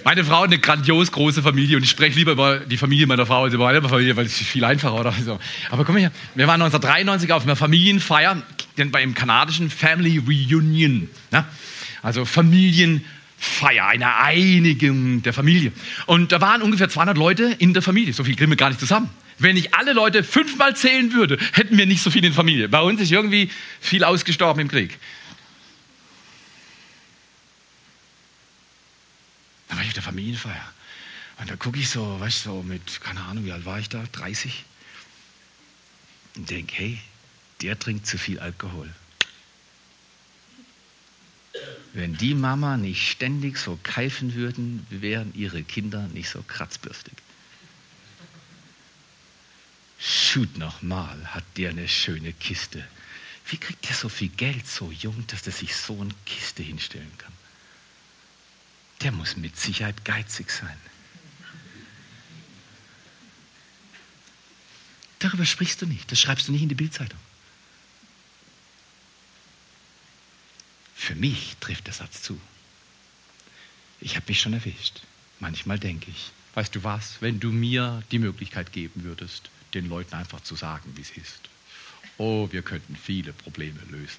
[0.08, 3.26] Meine Frau hat eine grandios große Familie und ich spreche lieber über die Familie meiner
[3.26, 5.38] Frau als über meine Familie, weil es viel einfacher oder so.
[5.70, 8.42] Aber komm her, wir waren 1993 auf einer Familienfeier,
[8.90, 11.10] beim kanadischen Family Reunion.
[11.30, 11.44] Ne?
[12.00, 15.72] Also Familienfeier, eine Einigung der Familie.
[16.06, 18.14] Und da waren ungefähr 200 Leute in der Familie.
[18.14, 19.10] So viel kriegen wir gar nicht zusammen.
[19.38, 22.70] Wenn ich alle Leute fünfmal zählen würde, hätten wir nicht so viel in der Familie.
[22.70, 24.98] Bei uns ist irgendwie viel ausgestorben im Krieg.
[29.68, 30.72] Da war ich auf der Familienfeier.
[31.38, 33.88] Und da gucke ich so, weißt du, so mit, keine Ahnung, wie alt war ich
[33.88, 34.04] da?
[34.12, 34.64] 30?
[36.36, 37.00] Und denke, hey,
[37.62, 38.92] der trinkt zu viel Alkohol.
[41.92, 47.14] Wenn die Mama nicht ständig so keifen würden, wären ihre Kinder nicht so kratzbürstig.
[49.98, 52.86] Shoot nochmal, hat der eine schöne Kiste
[53.46, 57.10] Wie kriegt der so viel Geld so jung, dass er sich so eine Kiste hinstellen
[57.18, 57.32] kann?
[59.02, 60.76] Der muss mit Sicherheit geizig sein.
[65.18, 66.10] Darüber sprichst du nicht.
[66.10, 67.18] Das schreibst du nicht in die Bildzeitung.
[70.94, 72.40] Für mich trifft der Satz zu.
[74.00, 75.00] Ich habe mich schon erwischt.
[75.40, 80.14] Manchmal denke ich, weißt du was, wenn du mir die Möglichkeit geben würdest, den Leuten
[80.14, 81.48] einfach zu sagen, wie es ist.
[82.16, 84.18] Oh, wir könnten viele Probleme lösen.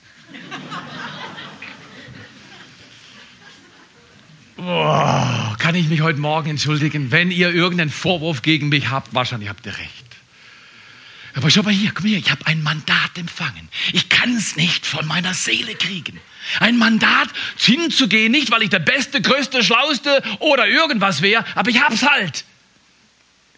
[4.62, 9.14] Oh, kann ich mich heute Morgen entschuldigen, wenn ihr irgendeinen Vorwurf gegen mich habt?
[9.14, 10.06] Wahrscheinlich habt ihr recht.
[11.34, 13.70] Aber schau mal hier, komm hier, ich habe ein Mandat empfangen.
[13.94, 16.20] Ich kann es nicht von meiner Seele kriegen.
[16.60, 21.82] Ein Mandat hinzugehen, nicht weil ich der Beste, Größte, Schlauste oder irgendwas wäre, aber ich
[21.82, 22.44] hab's halt.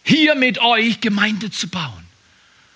[0.04, 2.06] Hier mit euch Gemeinde zu bauen.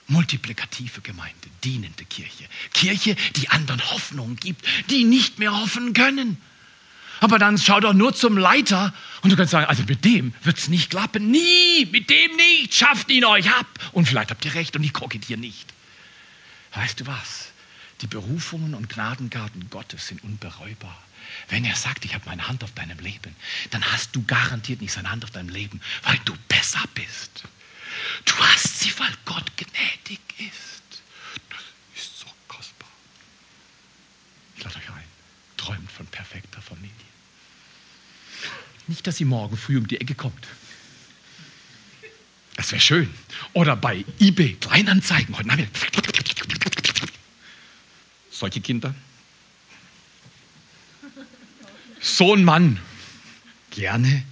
[0.08, 2.46] Multiplikative Gemeinde, dienende Kirche.
[2.74, 6.38] Kirche, die anderen Hoffnung gibt, die nicht mehr hoffen können.
[7.22, 10.58] Aber dann schau doch nur zum Leiter und du kannst sagen, also mit dem wird
[10.58, 11.32] es nicht klappen.
[11.32, 12.74] Nie, mit dem nicht.
[12.74, 13.68] Schafft ihn euch ab.
[13.92, 15.74] Und vielleicht habt ihr recht und ich kokettiere nicht.
[16.74, 17.52] Weißt du was?
[18.02, 21.02] Die Berufungen und Gnadengarten Gottes sind unbereubar.
[21.50, 23.36] Wenn er sagt, ich habe meine Hand auf deinem Leben,
[23.72, 27.44] dann hast du garantiert nicht seine Hand auf deinem Leben, weil du besser bist.
[28.26, 31.02] Du hast sie, weil Gott gnädig ist.
[31.50, 31.62] Das
[31.96, 32.90] ist so kostbar.
[34.58, 35.04] Ich lade euch ein.
[35.58, 37.05] Träumt von perfekter Familie.
[38.88, 40.48] Nicht, dass sie morgen früh um die Ecke kommt.
[42.56, 43.14] Das wäre schön.
[43.54, 45.92] Oder bei eBay Kleinanzeigen heute Nachmittag.
[48.32, 48.94] Solche Kinder.
[52.00, 52.80] So ein Mann.
[53.72, 54.24] Gerne.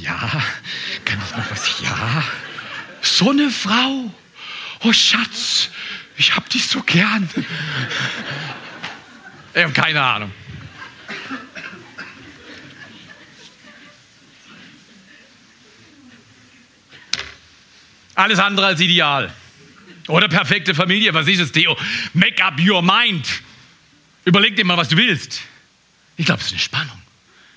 [0.00, 0.42] Ja.
[1.04, 1.80] Kann ich noch was?
[1.80, 2.24] Ja.
[3.00, 4.12] So eine Frau.
[4.84, 5.68] Oh Schatz,
[6.16, 7.28] ich hab dich so gern.
[9.54, 10.32] Ich habe keine Ahnung.
[18.22, 19.34] Alles andere als ideal.
[20.06, 21.12] Oder perfekte Familie.
[21.12, 21.76] Was ist es, Theo?
[22.14, 23.26] Make up your mind.
[24.24, 25.40] Überleg dir mal, was du willst.
[26.16, 27.02] Ich glaube, es ist eine Spannung.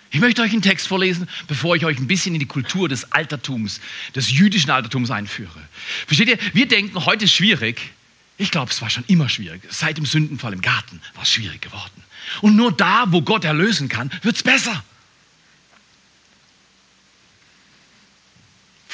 [0.10, 3.12] Ich möchte euch einen Text vorlesen, bevor ich euch ein bisschen in die Kultur des
[3.12, 3.80] Altertums,
[4.16, 5.62] des jüdischen Altertums einführe.
[6.08, 6.40] Versteht ihr?
[6.54, 7.92] Wir denken, heute ist schwierig.
[8.40, 9.62] Ich glaube, es war schon immer schwierig.
[9.70, 12.04] Seit dem Sündenfall im Garten war es schwierig geworden.
[12.42, 14.84] Und nur da, wo Gott erlösen kann, wird es besser.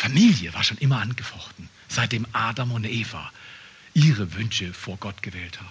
[0.01, 3.31] Familie war schon immer angefochten, seitdem Adam und Eva
[3.93, 5.69] ihre Wünsche vor Gott gewählt haben.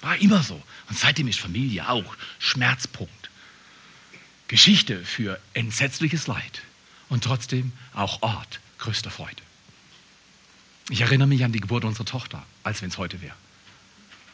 [0.00, 0.62] War immer so.
[0.88, 3.28] Und seitdem ist Familie auch Schmerzpunkt.
[4.46, 6.62] Geschichte für entsetzliches Leid
[7.10, 9.42] und trotzdem auch Ort größter Freude.
[10.88, 13.36] Ich erinnere mich an die Geburt unserer Tochter, als wenn es heute wäre.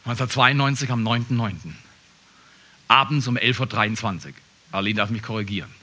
[0.04, 1.72] 1992 am 9.9.
[2.86, 4.34] Abends um 11.23 Uhr.
[4.70, 5.74] Arlene darf mich korrigieren.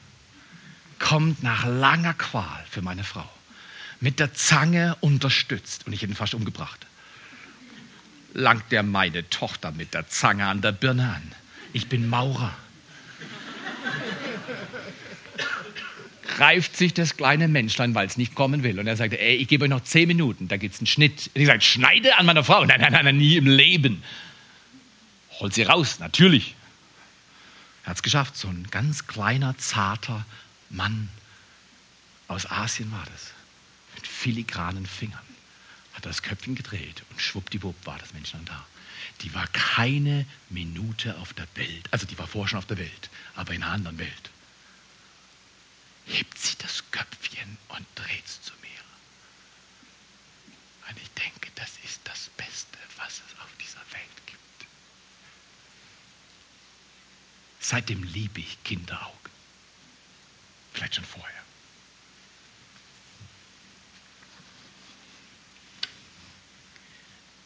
[0.99, 3.29] Kommt nach langer Qual für meine Frau
[4.01, 6.85] mit der Zange unterstützt und ich hätte ihn fast umgebracht.
[8.33, 11.31] Langt der meine Tochter mit der Zange an der Birne an.
[11.71, 12.53] Ich bin Maurer.
[16.35, 18.79] Greift sich das kleine Menschlein, weil es nicht kommen will.
[18.79, 21.29] Und er sagte, ey, ich gebe euch noch zehn Minuten, da gibt es einen Schnitt.
[21.35, 22.65] Und ich sage, schneide an meiner Frau.
[22.65, 24.01] Nein, nein, nein, nein, nie im Leben.
[25.39, 26.55] Holt sie raus, natürlich.
[27.83, 30.25] Er hat es geschafft, so ein ganz kleiner, zarter
[30.69, 31.09] Mann
[32.27, 33.33] aus Asien war das
[34.01, 35.21] mit filigranen Fingern
[35.93, 38.65] hat das Köpfchen gedreht und schwuppdiwupp war das Männchen da.
[39.21, 43.09] Die war keine Minute auf der Welt, also die war vorher schon auf der Welt,
[43.35, 44.31] aber in einer anderen Welt.
[46.07, 48.69] Hebt sie das Köpfchen und dreht es zu mir.
[50.89, 54.65] Und ich denke, das ist das Beste, was es auf dieser Welt gibt.
[57.59, 59.31] Seitdem liebe ich Kinderaugen.
[60.73, 61.40] Vielleicht schon vorher.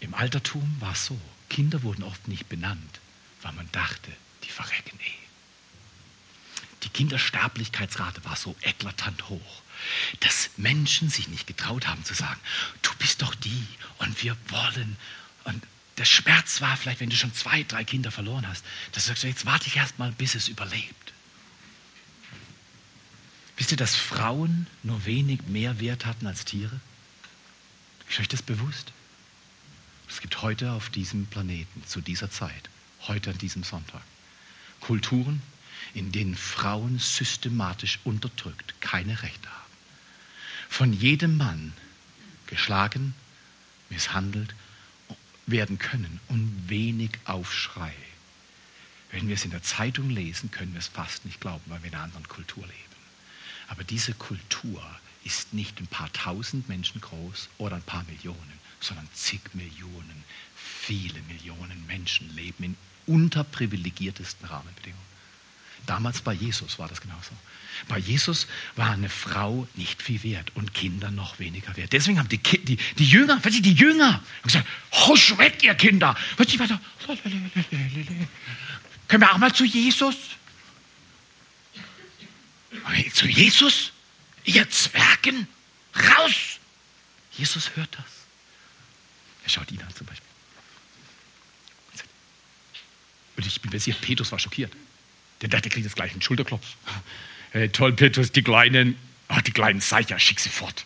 [0.05, 2.99] Im Altertum war es so, Kinder wurden oft nicht benannt,
[3.41, 4.11] weil man dachte,
[4.43, 5.25] die verrecken eh.
[6.83, 9.63] Die Kindersterblichkeitsrate war so eklatant hoch,
[10.19, 12.39] dass Menschen sich nicht getraut haben zu sagen,
[12.83, 13.65] du bist doch die
[13.97, 14.95] und wir wollen.
[15.43, 15.63] Und
[15.97, 19.23] der Schmerz war vielleicht, wenn du schon zwei, drei Kinder verloren hast, dass du sagst,
[19.23, 21.13] jetzt warte ich erst mal, bis es überlebt.
[23.57, 26.79] Wisst ihr, dass Frauen nur wenig mehr Wert hatten als Tiere?
[28.07, 28.91] Ist euch das bewusst?
[30.09, 32.69] Es gibt heute auf diesem Planeten, zu dieser Zeit,
[33.07, 34.01] heute an diesem Sonntag,
[34.79, 35.41] Kulturen,
[35.93, 39.61] in denen Frauen systematisch unterdrückt keine Rechte haben.
[40.69, 41.73] Von jedem Mann
[42.47, 43.13] geschlagen,
[43.89, 44.53] misshandelt,
[45.47, 47.93] werden können und wenig Aufschrei.
[49.11, 51.89] Wenn wir es in der Zeitung lesen, können wir es fast nicht glauben, weil wir
[51.89, 52.75] in einer anderen Kultur leben.
[53.67, 54.83] Aber diese Kultur
[55.23, 60.23] ist nicht ein paar tausend Menschen groß oder ein paar Millionen, sondern zig Millionen,
[60.55, 65.05] viele Millionen Menschen leben in unterprivilegiertesten Rahmenbedingungen.
[65.85, 67.31] Damals bei Jesus war das genauso.
[67.87, 71.93] Bei Jesus war eine Frau nicht viel wert und Kinder noch weniger wert.
[71.93, 76.15] Deswegen haben die, die, die Jünger, du, die Jünger gesagt, husch weg, ihr Kinder.
[76.37, 76.79] Weißt du, weiter.
[79.07, 80.15] Können wir auch mal zu Jesus?
[83.13, 83.91] Zu Jesus?
[84.45, 85.47] Ihr Zwergen?
[85.95, 86.59] Raus!
[87.37, 88.14] Jesus hört das.
[89.45, 90.27] Er schaut ihn an zum Beispiel.
[93.37, 94.73] Und ich bin mir sicher, Petrus war schockiert.
[95.41, 96.65] Der dachte, der kriegt jetzt gleich einen Schulterklopf.
[97.51, 98.97] Hey, toll, Petrus, die kleinen,
[99.29, 100.85] oh, die kleinen Seicher, schick sie fort.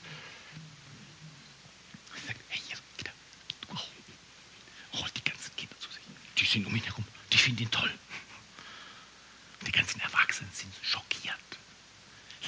[2.50, 2.60] Hey,
[2.98, 3.12] Kinder,
[4.94, 6.04] oh, die ganzen Kinder zu sich.
[6.38, 7.92] Die sind um ihn herum, die finden ihn toll.
[9.66, 11.36] Die ganzen Erwachsenen sind schockiert.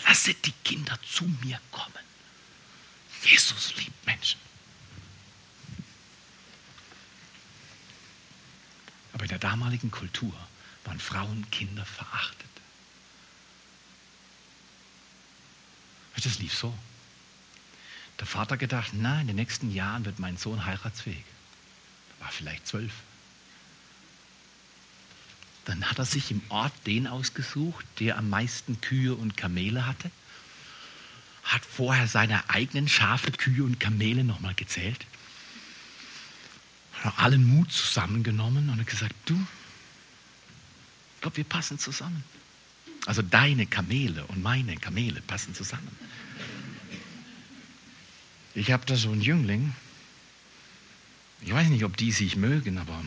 [0.05, 1.93] Lasset die Kinder zu mir kommen.
[3.23, 4.39] Jesus liebt Menschen.
[9.13, 10.33] Aber in der damaligen Kultur
[10.85, 12.47] waren Frauen Kinder verachtet.
[16.23, 16.77] Das lief so.
[18.19, 21.23] Der Vater gedacht, na, in den nächsten Jahren wird mein Sohn heiratsfähig.
[22.19, 22.93] Er war vielleicht zwölf.
[25.65, 30.11] Dann hat er sich im Ort den ausgesucht, der am meisten Kühe und Kamele hatte.
[31.43, 35.05] Hat vorher seine eigenen Schafe, Kühe und Kamele nochmal gezählt.
[37.03, 39.35] Allen Mut zusammengenommen und gesagt, du,
[41.15, 42.23] ich glaube, wir passen zusammen.
[43.05, 45.95] Also deine Kamele und meine Kamele passen zusammen.
[48.53, 49.73] Ich habe da so einen Jüngling.
[51.41, 53.03] Ich weiß nicht, ob die sich mögen, aber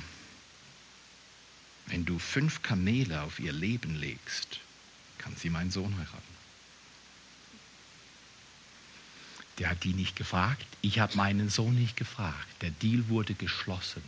[1.87, 4.61] wenn du fünf Kamele auf ihr Leben legst,
[5.19, 6.34] kann sie meinen Sohn heiraten.
[9.59, 12.49] Der hat die nicht gefragt, ich habe meinen Sohn nicht gefragt.
[12.61, 14.03] Der Deal wurde geschlossen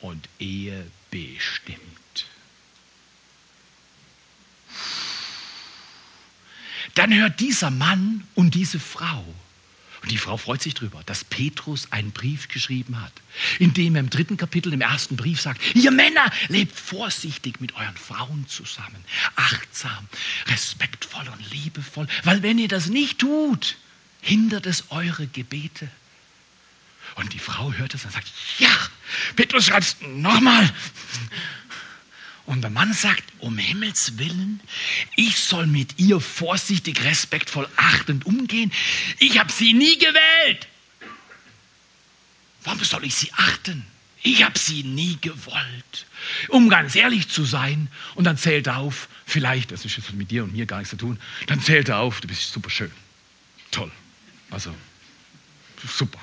[0.00, 1.80] und Ehe bestimmt.
[6.94, 9.24] Dann hört dieser Mann und diese Frau,
[10.02, 13.12] und die Frau freut sich darüber, dass Petrus einen Brief geschrieben hat,
[13.58, 17.74] in dem er im dritten Kapitel, im ersten Brief sagt, ihr Männer, lebt vorsichtig mit
[17.74, 19.02] euren Frauen zusammen,
[19.34, 20.06] achtsam,
[20.46, 23.76] respektvoll und liebevoll, weil wenn ihr das nicht tut,
[24.24, 25.88] hindert es eure Gebete.
[27.16, 28.26] Und die Frau hört es und sagt,
[28.58, 28.70] ja,
[29.36, 30.72] Petrus schreibt nochmal.
[32.46, 34.60] Und der Mann sagt, um Himmels willen,
[35.16, 38.72] ich soll mit ihr vorsichtig, respektvoll, achtend umgehen.
[39.18, 40.66] Ich habe sie nie gewählt.
[42.64, 43.86] Warum soll ich sie achten?
[44.22, 46.06] Ich habe sie nie gewollt.
[46.48, 50.30] Um ganz ehrlich zu sein, und dann zählt er auf, vielleicht, das ist jetzt mit
[50.30, 52.90] dir und mir gar nichts zu tun, dann zählt er auf, du bist super schön.
[53.70, 53.92] Toll.
[54.54, 54.72] Also,
[55.84, 56.20] super.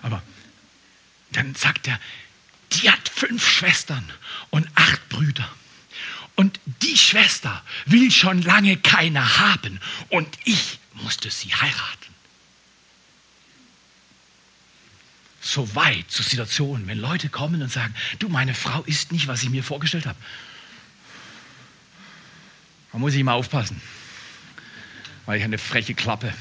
[0.00, 0.22] Aber
[1.32, 2.00] dann sagt er,
[2.72, 4.10] die hat fünf Schwestern
[4.48, 5.46] und acht Brüder.
[6.36, 12.14] Und die Schwester will schon lange keiner haben und ich musste sie heiraten.
[15.42, 19.42] So weit zur Situation, wenn Leute kommen und sagen, du, meine Frau ist nicht, was
[19.42, 20.18] ich mir vorgestellt habe.
[22.92, 23.80] Da muss ich mal aufpassen,
[25.26, 26.32] weil ich eine freche Klappe.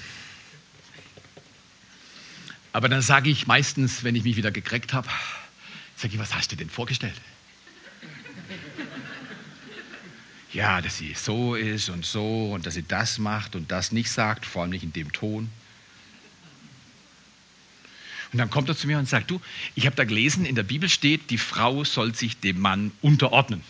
[2.72, 5.10] Aber dann sage ich meistens, wenn ich mich wieder gekriegt habe,
[6.00, 7.16] Sag ich, was hast du denn vorgestellt?
[10.54, 14.10] ja, dass sie so ist und so und dass sie das macht und das nicht
[14.10, 15.50] sagt, vor allem nicht in dem Ton.
[18.32, 19.42] Und dann kommt er zu mir und sagt, du,
[19.76, 23.62] ich habe da gelesen, in der Bibel steht, die Frau soll sich dem Mann unterordnen.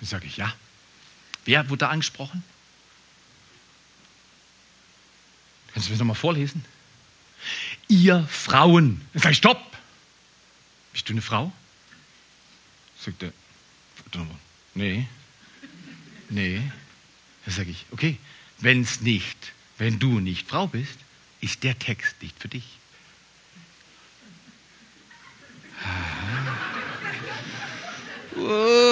[0.00, 0.52] Dann sage ich, ja.
[1.46, 2.44] Wer wurde da angesprochen?
[5.72, 6.64] Kannst du mir nochmal vorlesen?
[7.90, 9.00] ihr Frauen.
[9.12, 9.76] Dann sage ich, stopp.
[10.92, 11.52] Bist du eine Frau?
[12.98, 13.32] Sagt er,
[14.74, 15.06] nee,
[16.28, 16.62] nee.
[17.44, 18.18] Dann sage ich, okay,
[18.58, 20.98] wenn nicht, wenn du nicht Frau bist,
[21.40, 22.64] ist der Text nicht für dich.
[28.36, 28.89] Oh.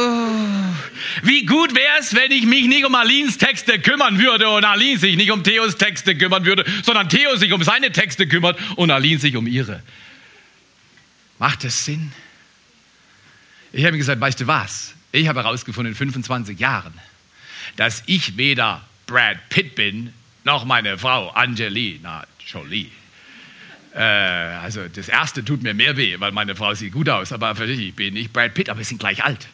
[1.23, 4.99] Wie gut wäre es, wenn ich mich nicht um Alins Texte kümmern würde und Aline
[4.99, 8.91] sich nicht um Theos Texte kümmern würde, sondern Theo sich um seine Texte kümmert und
[8.91, 9.83] Aline sich um ihre.
[11.39, 12.12] Macht das Sinn?
[13.73, 14.95] Ich habe ihm gesagt, weißt du was?
[15.12, 16.95] Ich habe herausgefunden in 25 Jahren,
[17.77, 20.12] dass ich weder Brad Pitt bin,
[20.45, 22.91] noch meine Frau Angelina Jolie.
[23.95, 27.59] Äh, also das erste tut mir mehr weh, weil meine Frau sieht gut aus, aber
[27.61, 29.49] ich bin nicht Brad Pitt, aber wir sind gleich alt.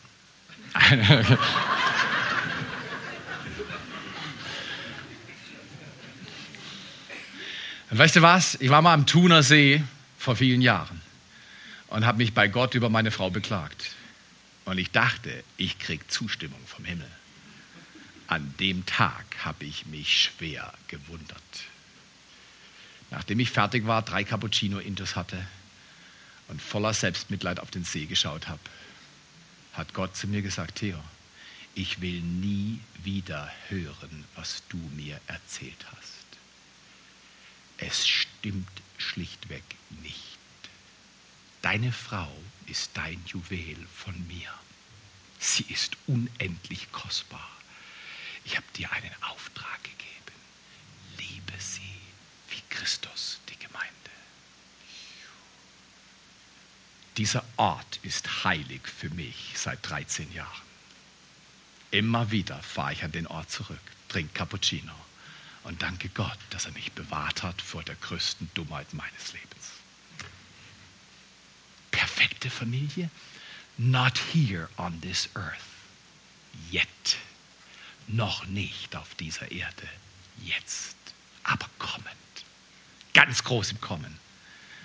[7.91, 8.57] Weißt du was?
[8.61, 9.83] Ich war mal am Thuner See
[10.18, 11.01] vor vielen Jahren
[11.89, 13.93] und habe mich bei Gott über meine Frau beklagt.
[14.64, 17.09] Und ich dachte, ich kriege Zustimmung vom Himmel.
[18.27, 21.39] An dem Tag habe ich mich schwer gewundert.
[23.11, 25.47] Nachdem ich fertig war, drei Cappuccino Intus hatte
[26.49, 28.61] und voller Selbstmitleid auf den See geschaut habe,
[29.75, 31.03] hat Gott zu mir gesagt, Theo,
[31.75, 36.25] ich will nie wieder hören, was du mir erzählt hast.
[37.79, 39.64] Es stimmt schlichtweg
[40.03, 40.39] nicht.
[41.62, 42.33] Deine Frau
[42.66, 44.51] ist dein Juwel von mir.
[45.39, 47.51] Sie ist unendlich kostbar.
[48.45, 50.39] Ich habe dir einen Auftrag gegeben.
[51.18, 52.01] Liebe sie
[52.51, 53.91] wie Christus die Gemeinde.
[57.17, 60.62] Dieser Ort ist heilig für mich seit 13 Jahren.
[61.93, 64.93] Immer wieder fahre ich an den Ort zurück, trinke Cappuccino
[65.62, 69.71] und danke Gott, dass er mich bewahrt hat vor der größten Dummheit meines Lebens.
[71.93, 73.11] Perfekte Familie?
[73.77, 75.55] Not here on this earth.
[76.71, 77.17] Yet.
[78.09, 79.89] Noch nicht auf dieser Erde.
[80.45, 80.97] Jetzt.
[81.45, 82.07] Aber kommend.
[83.15, 84.19] Ganz groß im Kommen.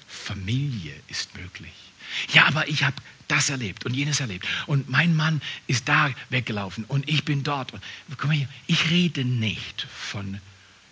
[0.08, 1.89] Familie ist möglich.
[2.34, 2.96] Ja, aber ich habe
[3.28, 4.48] das erlebt und jenes erlebt.
[4.66, 7.72] Und mein Mann ist da weggelaufen und ich bin dort.
[8.10, 10.42] Guck mal hier, ich rede nicht von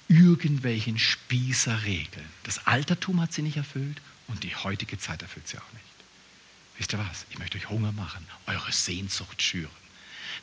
[0.07, 2.25] irgendwelchen Spießerregeln.
[2.43, 5.85] Das Altertum hat sie nicht erfüllt und die heutige Zeit erfüllt sie auch nicht.
[6.77, 7.25] Wisst ihr was?
[7.29, 9.71] Ich möchte euch Hunger machen, eure Sehnsucht schüren,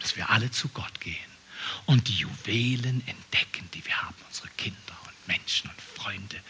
[0.01, 1.16] dass wir alle zu Gott gehen
[1.87, 6.41] und die Juwelen entdecken, die wir haben, unsere Kinder und Menschen und Freunde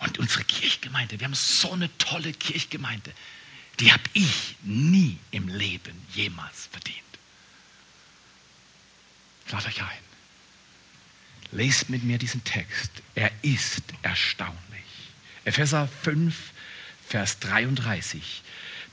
[0.00, 1.20] und unsere Kirchgemeinde.
[1.20, 3.12] Wir haben so eine tolle Kirchgemeinde.
[3.80, 7.02] Die habe ich nie im Leben jemals verdient.
[9.50, 10.06] Lade euch ein.
[11.52, 12.90] Lest mit mir diesen Text.
[13.14, 14.56] Er ist erstaunlich.
[15.44, 16.34] Epheser 5,
[17.06, 18.42] Vers 33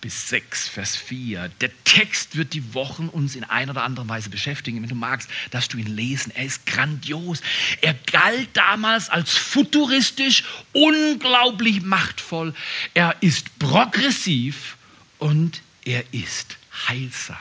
[0.03, 1.47] bis 6, Vers 4.
[1.61, 4.81] Der Text wird die Wochen uns in einer oder anderen Weise beschäftigen.
[4.81, 6.33] Wenn du magst, dass du ihn lesen.
[6.35, 7.41] Er ist grandios.
[7.79, 10.43] Er galt damals als futuristisch,
[10.73, 12.53] unglaublich machtvoll.
[12.93, 14.75] Er ist progressiv
[15.19, 16.57] und er ist
[16.89, 17.37] heilsam.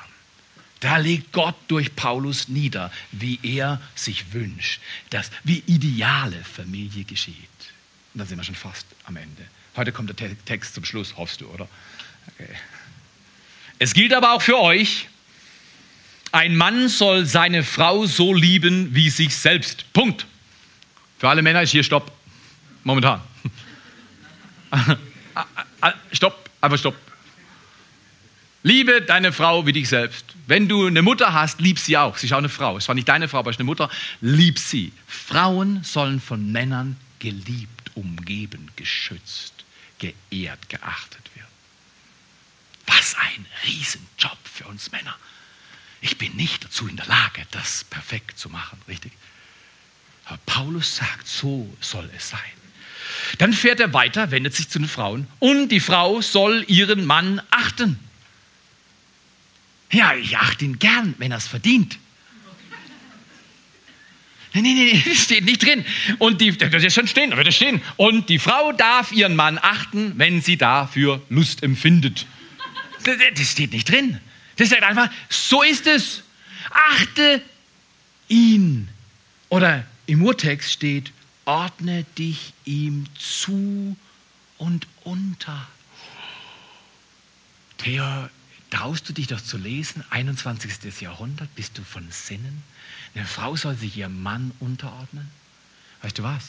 [0.78, 7.34] Da legt Gott durch Paulus nieder, wie er sich wünscht, dass wie ideale Familie geschieht.
[8.14, 9.48] Und dann sind wir schon fast am Ende.
[9.74, 11.68] Heute kommt der Text zum Schluss, hoffst du, oder?
[13.78, 15.08] Es gilt aber auch für euch,
[16.32, 19.92] ein Mann soll seine Frau so lieben wie sich selbst.
[19.92, 20.26] Punkt.
[21.18, 22.10] Für alle Männer ist hier Stopp.
[22.84, 23.20] Momentan.
[26.12, 26.96] stopp, einfach Stopp.
[28.62, 30.24] Liebe deine Frau wie dich selbst.
[30.46, 32.16] Wenn du eine Mutter hast, lieb sie auch.
[32.16, 32.76] Sie ist auch eine Frau.
[32.76, 33.90] Es war nicht deine Frau, aber es ist eine Mutter.
[34.20, 34.92] Lieb sie.
[35.06, 39.64] Frauen sollen von Männern geliebt, umgeben, geschützt,
[39.98, 41.31] geehrt, geachtet werden.
[42.86, 45.16] Was ein Riesenjob für uns Männer.
[46.00, 49.12] Ich bin nicht dazu in der Lage, das perfekt zu machen, richtig?
[50.24, 52.40] Aber Paulus sagt, so soll es sein.
[53.38, 57.40] Dann fährt er weiter, wendet sich zu den Frauen und die Frau soll ihren Mann
[57.50, 57.98] achten.
[59.90, 61.98] Ja, ich achte ihn gern, wenn er es verdient.
[64.54, 65.84] Nee, nee, das steht nicht drin.
[66.18, 67.80] Und die, das wird schon stehen, wird stehen.
[67.96, 72.26] Und die Frau darf ihren Mann achten, wenn sie dafür Lust empfindet.
[73.04, 74.20] Das, steht nicht drin.
[74.56, 76.22] Das sagt einfach, so ist es.
[76.70, 77.42] Achte
[78.28, 78.88] ihn.
[79.48, 81.12] Oder im Urtext steht,
[81.44, 83.96] ordne dich ihm zu
[84.58, 85.68] und unter.
[87.78, 88.28] Theo,
[88.72, 90.02] Traust du dich doch zu lesen?
[90.08, 91.02] 21.
[91.02, 92.62] Jahrhundert, bist du von Sinnen?
[93.14, 95.28] Eine Frau soll sich ihrem Mann unterordnen?
[96.00, 96.42] Weißt du was?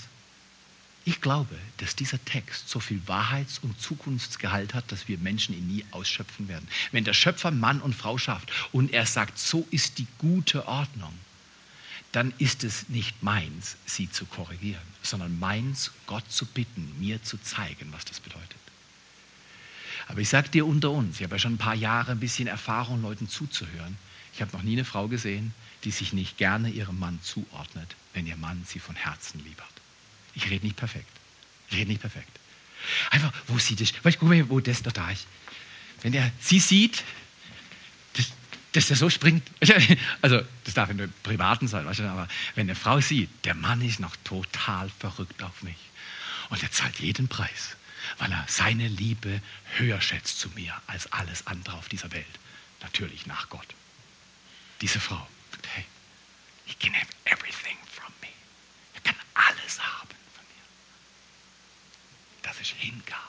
[1.05, 5.67] Ich glaube, dass dieser Text so viel Wahrheits- und Zukunftsgehalt hat, dass wir Menschen ihn
[5.67, 6.67] nie ausschöpfen werden.
[6.93, 11.13] Wenn der Schöpfer Mann und Frau schafft und er sagt, so ist die gute Ordnung,
[12.13, 17.37] dann ist es nicht meins, sie zu korrigieren, sondern meins, Gott zu bitten, mir zu
[17.41, 18.55] zeigen, was das bedeutet.
[20.07, 22.47] Aber ich sage dir unter uns, ich habe ja schon ein paar Jahre ein bisschen
[22.47, 23.97] Erfahrung, Leuten zuzuhören.
[24.33, 28.27] Ich habe noch nie eine Frau gesehen, die sich nicht gerne ihrem Mann zuordnet, wenn
[28.27, 29.82] ihr Mann sie von Herzen lieb hat.
[30.35, 31.09] Ich rede nicht perfekt.
[31.69, 32.29] Ich rede nicht perfekt.
[33.11, 33.93] Einfach, wo sieht es?
[34.03, 35.27] Weißt, mal, wo das da ist.
[36.01, 37.03] Wenn er sie sieht,
[38.13, 38.31] dass,
[38.73, 39.49] dass er so springt.
[40.21, 43.55] Also, das darf in der Privaten sein, weißt du, aber wenn eine Frau sieht, der
[43.55, 45.77] Mann ist noch total verrückt auf mich.
[46.49, 47.75] Und er zahlt jeden Preis.
[48.17, 49.41] weil er seine Liebe
[49.77, 52.25] höher schätzt zu mir als alles andere auf dieser Welt.
[52.81, 53.67] Natürlich nach Gott.
[54.81, 55.85] Diese Frau sagt, hey,
[56.65, 58.27] he can have everything from me.
[58.95, 60.63] Er kann alles haben von mir.
[62.63, 63.19] Ist Hingabe.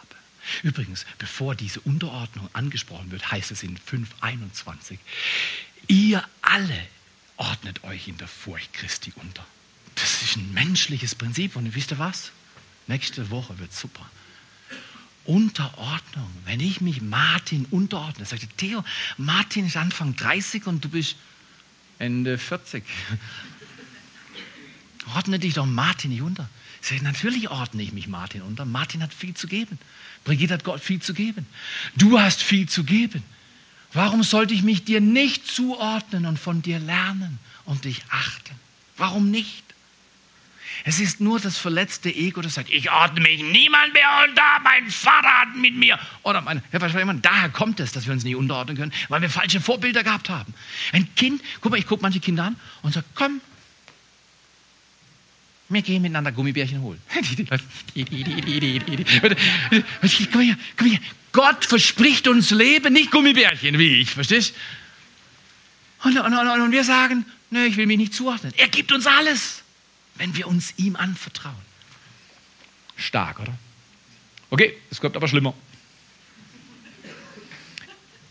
[0.63, 4.99] Übrigens, bevor diese Unterordnung angesprochen wird, heißt es in 5.21,
[5.89, 6.87] ihr alle
[7.37, 9.45] ordnet euch in der Furcht Christi unter.
[9.97, 12.31] Das ist ein menschliches Prinzip und wisst ihr was?
[12.87, 14.09] Nächste Woche wird super.
[15.25, 16.31] Unterordnung.
[16.45, 18.85] Wenn ich mich Martin unterordne, sagte Theo,
[19.17, 21.17] Martin ist Anfang 30 und du bist
[21.99, 22.85] Ende 40.
[25.15, 26.49] Ordne dich doch Martin nicht unter.
[26.83, 28.65] Ich sage, natürlich ordne ich mich Martin unter.
[28.65, 29.79] Martin hat viel zu geben.
[30.25, 31.47] Brigitte hat Gott viel zu geben.
[31.97, 33.23] Du hast viel zu geben.
[33.93, 38.55] Warum sollte ich mich dir nicht zuordnen und von dir lernen und dich achten?
[38.97, 39.63] Warum nicht?
[40.85, 44.91] Es ist nur das verletzte Ego, das sagt, ich ordne mich niemand mehr unter, mein
[44.91, 45.99] Vater hat mit mir.
[46.25, 46.79] Oder mein, ja,
[47.15, 50.53] daher kommt es, dass wir uns nicht unterordnen können, weil wir falsche Vorbilder gehabt haben.
[50.93, 53.41] Ein Kind, guck mal, ich gucke manche Kinder an und sage, komm,
[55.69, 57.01] wir gehen miteinander Gummibärchen holen.
[60.33, 61.01] komm her, komm her.
[61.33, 64.55] Gott verspricht uns Leben, nicht Gummibärchen, wie ich, verstehst
[66.05, 68.53] und, und, und, und wir sagen, nee, ich will mich nicht zuordnen.
[68.57, 69.65] Er gibt uns alles
[70.17, 71.55] wenn wir uns ihm anvertrauen.
[72.97, 73.55] Stark, oder?
[74.51, 75.55] Okay, es kommt aber schlimmer.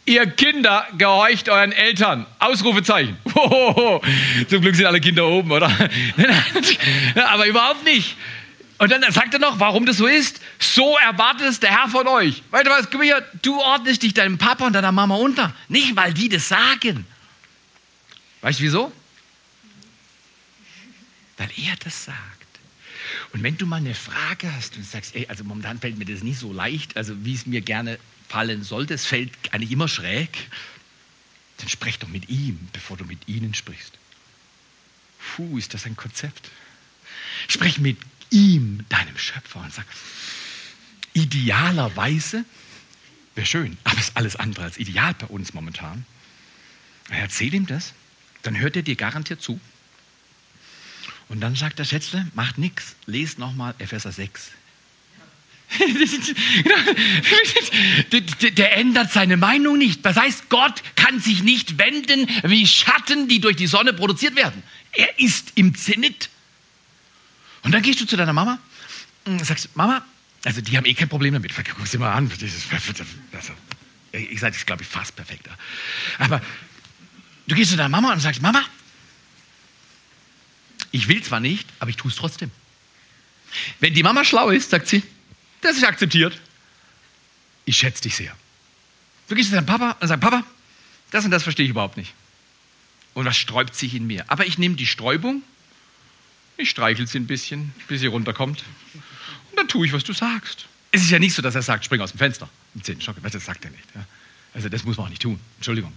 [0.05, 2.25] Ihr Kinder gehorcht euren Eltern.
[2.39, 3.17] Ausrufezeichen.
[3.35, 4.01] Hohoho.
[4.49, 5.67] Zum Glück sind alle Kinder oben, oder?
[7.27, 8.17] aber überhaupt nicht.
[8.79, 10.41] Und dann sagt er noch, warum das so ist.
[10.59, 12.43] So erwartet es der Herr von euch.
[12.51, 15.53] Weißt du was, komm hier, du ordnest dich deinem Papa und deiner Mama unter.
[15.69, 17.05] Nicht, weil die das sagen.
[18.41, 18.91] Weißt du wieso?
[21.37, 22.19] weil er das sagt.
[23.33, 26.23] Und wenn du mal eine Frage hast und sagst, ey, also momentan fällt mir das
[26.23, 27.99] nicht so leicht, also wie es mir gerne
[28.33, 30.49] fallen sollte, es fällt eigentlich immer schräg,
[31.57, 33.93] dann sprech doch mit ihm, bevor du mit ihnen sprichst.
[35.19, 36.49] Puh, ist das ein Konzept.
[37.47, 37.99] Sprech mit
[38.31, 39.85] ihm, deinem Schöpfer, und sag,
[41.13, 42.43] idealerweise,
[43.35, 46.03] wäre schön, aber es ist alles andere als ideal bei uns momentan.
[47.09, 47.93] Erzähl ihm das,
[48.41, 49.61] dann hört er dir garantiert zu.
[51.29, 54.49] Und dann sagt der Schätzle, macht nichts, lest nochmal Epheser 6.
[58.57, 60.05] der ändert seine Meinung nicht.
[60.05, 64.63] Das heißt, Gott kann sich nicht wenden wie Schatten, die durch die Sonne produziert werden.
[64.91, 66.29] Er ist im Zenit.
[67.63, 68.59] Und dann gehst du zu deiner Mama
[69.25, 70.05] und sagst, Mama,
[70.45, 71.53] also die haben eh kein Problem damit.
[71.55, 72.29] Guck sie mal an.
[72.29, 73.53] Also,
[74.11, 75.47] ich sage das, glaube ich, fast perfekt.
[76.19, 76.41] Aber
[77.47, 78.63] du gehst zu deiner Mama und sagst, Mama,
[80.91, 82.51] ich will zwar nicht, aber ich tue es trotzdem.
[83.79, 85.01] Wenn die Mama schlau ist, sagt sie,
[85.63, 86.39] das ist akzeptiert.
[87.65, 88.35] Ich schätze dich sehr.
[89.27, 90.43] Du gehst zu deinem Papa und sagst, Papa,
[91.11, 92.13] das und das verstehe ich überhaupt nicht.
[93.13, 94.25] Und was sträubt sich in mir?
[94.27, 95.43] Aber ich nehme die Sträubung,
[96.57, 98.63] ich streichel sie ein bisschen, bis sie runterkommt.
[99.51, 100.67] Und dann tue ich, was du sagst.
[100.91, 103.15] Es ist ja nicht so, dass er sagt, spring aus dem Fenster im zehnten Stock.
[103.21, 103.85] Das sagt er nicht.
[103.95, 104.05] Ja.
[104.53, 105.39] Also das muss man auch nicht tun.
[105.57, 105.91] Entschuldigung.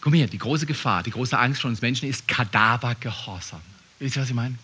[0.00, 3.62] Guck mal hier, die große Gefahr, die große Angst von uns Menschen ist Kadavergehorsam.
[3.98, 4.56] Wisst ihr, was ich meine?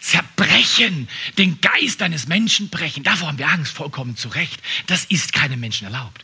[0.00, 1.08] Zerbrechen,
[1.38, 3.02] den Geist eines Menschen brechen.
[3.02, 4.60] Davor haben wir Angst, vollkommen zu Recht.
[4.86, 6.22] Das ist keinem Menschen erlaubt.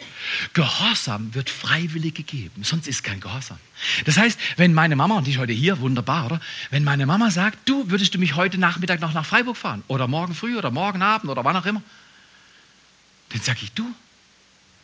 [0.52, 3.58] Gehorsam wird freiwillig gegeben, sonst ist kein Gehorsam.
[4.04, 6.40] Das heißt, wenn meine Mama, und die ist heute hier, wunderbar, oder?
[6.70, 9.84] Wenn meine Mama sagt, du, würdest du mich heute Nachmittag noch nach Freiburg fahren?
[9.88, 11.82] Oder morgen früh oder morgen Abend oder wann auch immer?
[13.30, 13.94] Dann sage ich, du,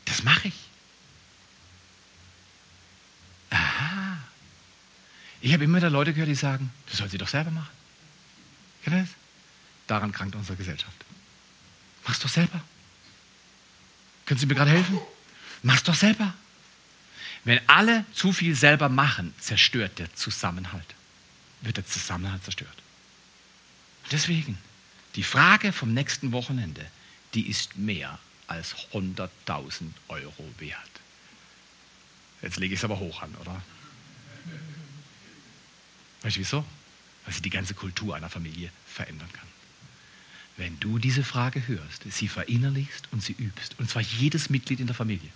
[0.05, 0.55] das mache ich.
[3.51, 4.19] Aha.
[5.41, 7.84] Ich habe immer wieder Leute gehört, die sagen, das soll sie doch selber machen.
[9.87, 10.97] Daran krankt unsere Gesellschaft.
[12.07, 12.63] Mach's doch selber.
[14.27, 14.99] Können Sie mir gerade helfen?
[15.63, 16.35] Mach's doch selber.
[17.45, 20.95] Wenn alle zu viel selber machen, zerstört der Zusammenhalt.
[21.61, 22.83] Wird der Zusammenhalt zerstört.
[24.11, 24.59] deswegen,
[25.15, 26.87] die Frage vom nächsten Wochenende,
[27.35, 30.79] die ist mehr als 100.000 Euro wert.
[32.43, 33.63] Jetzt lege ich es aber hoch an, oder?
[36.23, 36.65] Weißt du wieso?
[37.25, 39.47] Weil sie die ganze Kultur einer Familie verändern kann.
[40.57, 44.87] Wenn du diese Frage hörst, sie verinnerlichst und sie übst, und zwar jedes Mitglied in
[44.87, 45.31] der Familie.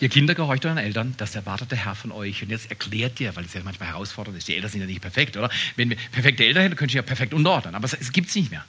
[0.00, 2.42] Ihr Kinder gehorcht euren Eltern, das erwartet der Herr von euch.
[2.42, 5.02] Und jetzt erklärt dir, weil es ja manchmal herausfordernd ist, die Eltern sind ja nicht
[5.02, 5.50] perfekt, oder?
[5.76, 7.74] Wenn wir perfekte Eltern hätten, könnte ich ja perfekt unterordnen.
[7.74, 8.64] Aber es gibt es nicht mehr.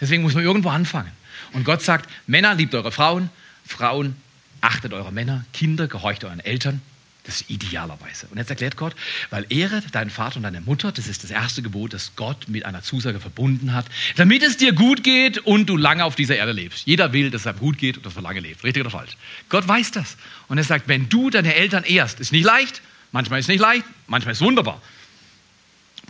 [0.00, 1.10] Deswegen muss man irgendwo anfangen.
[1.52, 3.28] Und Gott sagt, Männer, liebt eure Frauen,
[3.66, 4.16] Frauen,
[4.62, 6.80] Achtet eure Männer, Kinder, gehorcht euren Eltern.
[7.24, 8.26] Das ist idealerweise.
[8.30, 8.96] Und jetzt erklärt Gott,
[9.30, 12.64] weil ehre deinen Vater und deine Mutter, das ist das erste Gebot, das Gott mit
[12.64, 16.50] einer Zusage verbunden hat, damit es dir gut geht und du lange auf dieser Erde
[16.50, 16.84] lebst.
[16.84, 18.64] Jeder will, dass es einem gut geht und dass er lange lebt.
[18.64, 19.16] Richtig oder falsch?
[19.48, 20.16] Gott weiß das.
[20.48, 23.60] Und er sagt, wenn du deine Eltern ehrst, ist nicht leicht, manchmal ist es nicht
[23.60, 24.82] leicht, manchmal ist es wunderbar.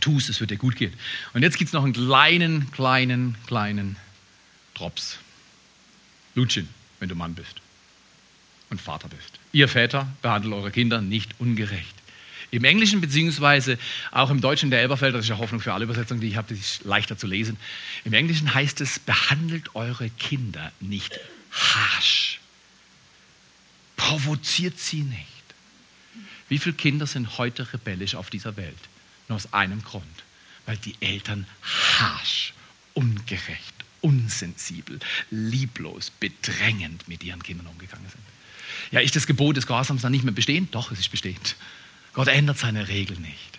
[0.01, 0.95] Tu es, es wird dir gut gehen.
[1.35, 3.97] Und jetzt gibt es noch einen kleinen, kleinen, kleinen
[4.75, 5.19] Drops.
[6.35, 7.57] Lutschen, wenn du Mann bist
[8.71, 9.42] und Vater bist.
[9.53, 11.95] Ihr Väter behandelt eure Kinder nicht ungerecht.
[12.51, 13.79] Im Englischen beziehungsweise
[14.11, 16.55] auch im Deutschen der Elberfelder, das ist ja Hoffnung für alle Übersetzungen, die ich habe,
[16.55, 17.57] das ist leichter zu lesen.
[18.05, 21.19] Im Englischen heißt es, behandelt eure Kinder nicht
[21.51, 22.41] harsch.
[23.97, 25.29] Provoziert sie nicht.
[26.51, 28.77] Wie viele Kinder sind heute rebellisch auf dieser Welt?
[29.29, 30.05] Nur aus einem Grund,
[30.67, 31.47] weil die Eltern
[31.99, 32.53] harsch,
[32.93, 34.99] ungerecht, unsensibel,
[35.31, 38.23] lieblos, bedrängend mit ihren Kindern umgegangen sind.
[38.91, 40.75] Ja, ist das Gebot des Gehorsams dann nicht mehr bestehend?
[40.75, 41.57] Doch, es ist bestehend.
[42.13, 43.59] Gott ändert seine Regeln nicht.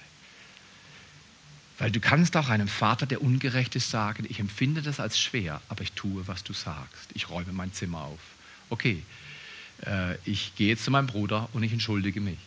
[1.79, 5.61] Weil du kannst auch einem Vater, der ungerecht ist, sagen, ich empfinde das als schwer,
[5.69, 7.09] aber ich tue, was du sagst.
[7.13, 8.19] Ich räume mein Zimmer auf.
[8.69, 9.03] Okay,
[9.85, 12.37] äh, ich gehe jetzt zu meinem Bruder und ich entschuldige mich.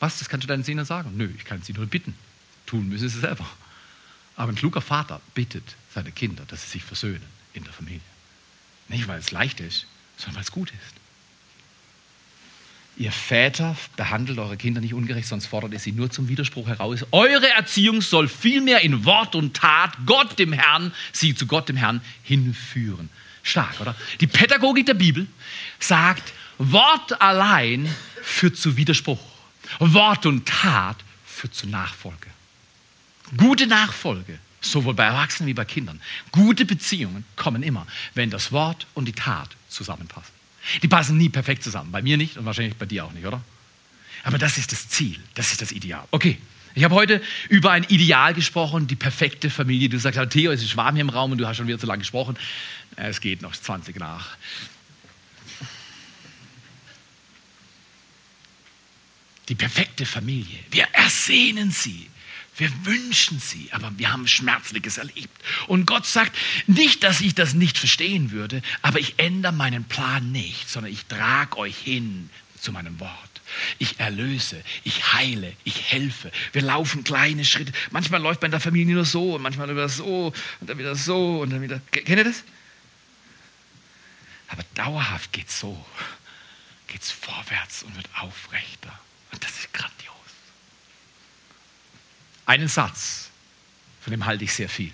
[0.00, 1.16] Was, das kannst du deinen Söhnen sagen?
[1.16, 2.14] Nö, ich kann sie nur bitten.
[2.66, 3.46] Tun müssen sie selber.
[4.36, 8.00] Aber ein kluger Vater bittet seine Kinder, dass sie sich versöhnen in der Familie.
[8.88, 9.86] Nicht, weil es leicht ist,
[10.16, 10.96] sondern weil es gut ist.
[12.98, 17.04] Ihr Väter behandelt eure Kinder nicht ungerecht, sonst fordert ihr sie nur zum Widerspruch heraus.
[17.12, 21.76] Eure Erziehung soll vielmehr in Wort und Tat Gott dem Herrn, sie zu Gott dem
[21.76, 23.10] Herrn hinführen.
[23.42, 23.94] Stark, oder?
[24.20, 25.26] Die Pädagogik der Bibel
[25.78, 29.20] sagt, Wort allein führt zu Widerspruch.
[29.78, 30.96] Wort und Tat
[31.26, 32.30] führt zu Nachfolge.
[33.36, 36.00] Gute Nachfolge, sowohl bei Erwachsenen wie bei Kindern.
[36.32, 40.34] Gute Beziehungen kommen immer, wenn das Wort und die Tat zusammenpassen.
[40.82, 41.92] Die passen nie perfekt zusammen.
[41.92, 43.40] Bei mir nicht und wahrscheinlich bei dir auch nicht, oder?
[44.24, 46.04] Aber das ist das Ziel, das ist das Ideal.
[46.10, 46.38] Okay,
[46.74, 49.88] ich habe heute über ein Ideal gesprochen, die perfekte Familie.
[49.88, 51.86] Du sagst, Theo, es ist warm hier im Raum und du hast schon wieder zu
[51.86, 52.36] lange gesprochen.
[52.96, 54.36] Es geht noch 20 nach.
[59.48, 60.58] Die perfekte Familie.
[60.70, 62.10] Wir ersehnen sie.
[62.56, 65.28] Wir wünschen sie, aber wir haben Schmerzliches erlebt.
[65.66, 66.34] Und Gott sagt,
[66.66, 71.04] nicht, dass ich das nicht verstehen würde, aber ich ändere meinen Plan nicht, sondern ich
[71.04, 73.12] trage euch hin zu meinem Wort.
[73.78, 76.32] Ich erlöse, ich heile, ich helfe.
[76.52, 77.72] Wir laufen kleine Schritte.
[77.90, 80.96] Manchmal läuft man in der Familie nur so und manchmal wieder so und dann wieder
[80.96, 81.80] so und dann wieder.
[81.90, 82.42] Kennt ihr das?
[84.48, 85.86] Aber dauerhaft geht es so.
[86.86, 88.98] Geht es vorwärts und wird aufrechter.
[89.32, 90.14] Und das ist grandios.
[92.46, 93.30] Einen Satz,
[94.00, 94.92] von dem halte ich sehr viel.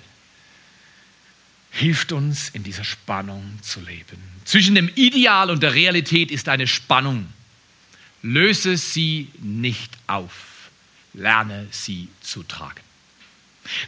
[1.70, 4.18] Hilft uns in dieser Spannung zu leben.
[4.44, 7.32] Zwischen dem Ideal und der Realität ist eine Spannung.
[8.22, 10.70] Löse sie nicht auf.
[11.14, 12.80] Lerne sie zu tragen.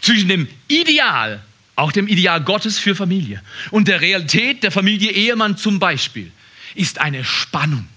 [0.01, 1.43] Zwischen dem Ideal,
[1.77, 6.31] auch dem Ideal Gottes für Familie, und der Realität der Familie Ehemann zum Beispiel,
[6.75, 7.89] ist eine Spannung.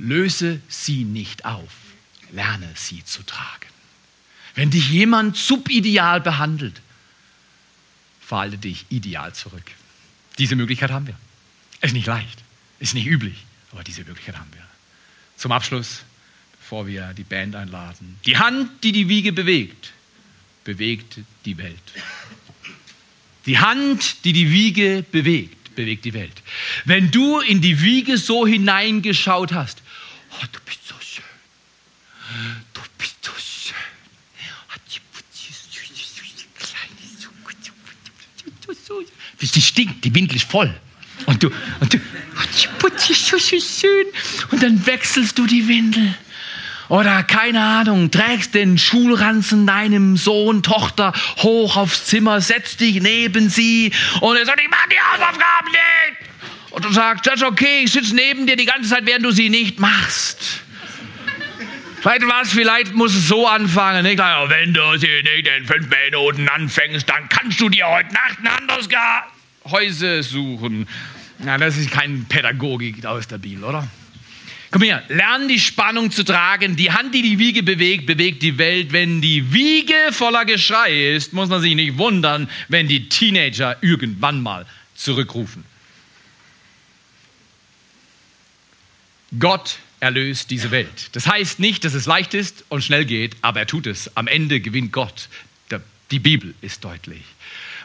[0.00, 1.72] Löse sie nicht auf.
[2.32, 3.68] Lerne sie zu tragen.
[4.54, 6.80] Wenn dich jemand subideal behandelt,
[8.20, 9.70] verhalte dich ideal zurück.
[10.38, 11.18] Diese Möglichkeit haben wir.
[11.80, 12.42] Ist nicht leicht,
[12.78, 14.64] ist nicht üblich, aber diese Möglichkeit haben wir.
[15.36, 16.02] Zum Abschluss,
[16.60, 18.18] bevor wir die Band einladen.
[18.26, 19.92] Die Hand, die die Wiege bewegt,
[20.64, 21.78] bewegt die Welt.
[23.46, 26.42] Die Hand, die die Wiege bewegt, bewegt die Welt.
[26.84, 29.82] Wenn du in die Wiege so hineingeschaut hast,
[30.40, 31.24] oh, du bist so schön,
[32.72, 33.76] du bist so schön.
[39.40, 40.72] Die stinkt, die Windel ist voll.
[41.26, 41.98] Und du, und du,
[43.80, 44.06] schön.
[44.50, 46.14] Und dann wechselst du die Windel.
[46.88, 53.48] Oder keine Ahnung, trägst den Schulranzen deinem Sohn, Tochter hoch aufs Zimmer, setzt dich neben
[53.48, 56.09] sie und er sagt, ich mach die Hausaufgaben nicht.
[56.80, 59.32] Und du sagst, das ist okay, ich sitze neben dir die ganze Zeit, während du
[59.32, 60.62] sie nicht machst.
[62.02, 64.02] Weißt du was, vielleicht muss es so anfangen.
[64.02, 64.18] Nicht?
[64.18, 68.46] Wenn du sie nicht in fünf Minuten anfängst, dann kannst du dir heute Nacht ein
[68.46, 70.88] anderes Gehäuse suchen.
[71.40, 73.86] Na, das ist keine Pädagogik aus der Bibel, oder?
[74.70, 76.76] Komm her, lern die Spannung zu tragen.
[76.76, 78.90] Die Hand, die die Wiege bewegt, bewegt die Welt.
[78.90, 84.40] Wenn die Wiege voller Geschrei ist, muss man sich nicht wundern, wenn die Teenager irgendwann
[84.42, 84.64] mal
[84.94, 85.69] zurückrufen.
[89.38, 91.10] Gott erlöst diese Welt.
[91.12, 94.16] Das heißt nicht, dass es leicht ist und schnell geht, aber er tut es.
[94.16, 95.28] Am Ende gewinnt Gott.
[96.10, 97.22] Die Bibel ist deutlich.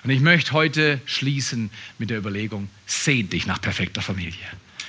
[0.03, 1.69] Und ich möchte heute schließen
[1.99, 4.33] mit der Überlegung, sehn dich nach perfekter Familie.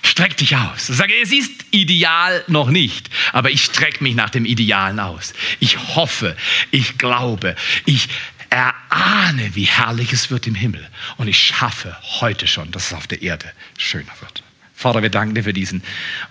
[0.02, 0.86] Streck dich aus.
[0.86, 5.34] Sage, es ist ideal noch nicht, aber ich strecke mich nach dem Idealen aus.
[5.60, 6.36] Ich hoffe,
[6.70, 8.08] ich glaube, ich
[8.48, 10.88] erahne, wie herrlich es wird im Himmel.
[11.18, 14.42] Und ich schaffe heute schon, dass es auf der Erde schöner wird.
[14.78, 15.82] Vater, wir danken dir für diesen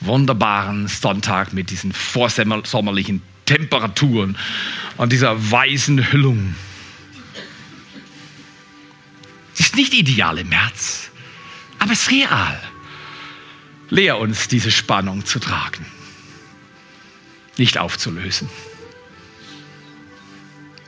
[0.01, 4.37] wunderbaren Sonntag mit diesen vorsommerlichen Temperaturen
[4.97, 6.53] und dieser weißen Hüllung.
[9.55, 11.09] Es ist nicht ideal im März,
[11.79, 12.61] aber es ist real.
[13.89, 15.87] Lehr uns, diese Spannung zu tragen,
[17.57, 18.47] nicht aufzulösen.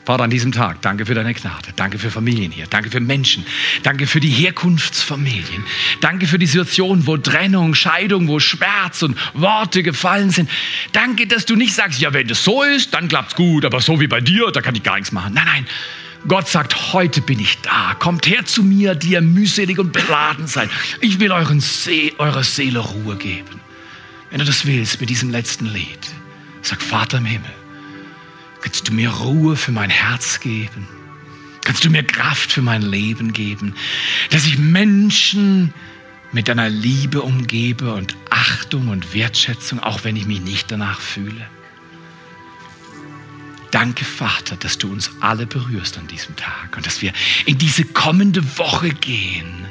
[0.07, 1.73] Vater, an diesem Tag, danke für deine Gnade.
[1.75, 2.65] Danke für Familien hier.
[2.69, 3.45] Danke für Menschen.
[3.83, 5.65] Danke für die Herkunftsfamilien.
[5.99, 10.49] Danke für die Situation, wo Trennung, Scheidung, wo Schmerz und Worte gefallen sind.
[10.93, 13.99] Danke, dass du nicht sagst, ja, wenn das so ist, dann klappt's gut, aber so
[13.99, 15.33] wie bei dir, da kann ich gar nichts machen.
[15.33, 15.67] Nein, nein.
[16.25, 17.93] Gott sagt, heute bin ich da.
[17.99, 20.69] Kommt her zu mir, die ihr mühselig und beladen seid.
[21.01, 23.59] Ich will euren See, eurer Seele Ruhe geben.
[24.29, 25.99] Wenn du das willst mit diesem letzten Lied,
[26.61, 27.56] sag Vater im Himmel,
[28.61, 30.87] Kannst du mir Ruhe für mein Herz geben?
[31.63, 33.75] Kannst du mir Kraft für mein Leben geben?
[34.29, 35.73] Dass ich Menschen
[36.31, 41.47] mit deiner Liebe umgebe und Achtung und Wertschätzung, auch wenn ich mich nicht danach fühle.
[43.71, 47.11] Danke, Vater, dass du uns alle berührst an diesem Tag und dass wir
[47.45, 49.65] in diese kommende Woche gehen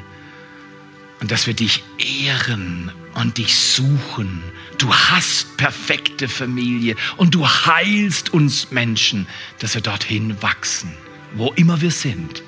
[1.19, 4.43] und dass wir dich ehren und dich suchen.
[4.77, 9.27] Du hast perfekte Familie und du heilst uns Menschen,
[9.59, 10.91] dass wir dorthin wachsen.
[11.33, 12.43] Wo immer wir sind,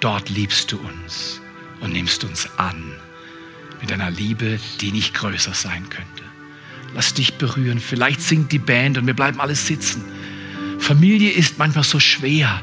[0.00, 1.40] dort liebst du uns
[1.80, 2.92] und nimmst uns an
[3.80, 6.22] mit einer Liebe, die nicht größer sein könnte.
[6.94, 7.80] Lass dich berühren.
[7.80, 10.04] Vielleicht singt die Band und wir bleiben alle sitzen.
[10.78, 12.62] Familie ist manchmal so schwer.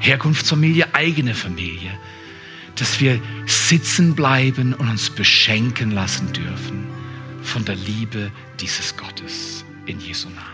[0.00, 1.98] Herkunftsfamilie, eigene Familie
[2.78, 6.97] dass wir sitzen bleiben und uns beschenken lassen dürfen
[7.48, 8.30] von der Liebe
[8.60, 9.64] dieses Gottes.
[9.86, 10.38] In Jesu Namen.
[10.38, 10.47] Amen.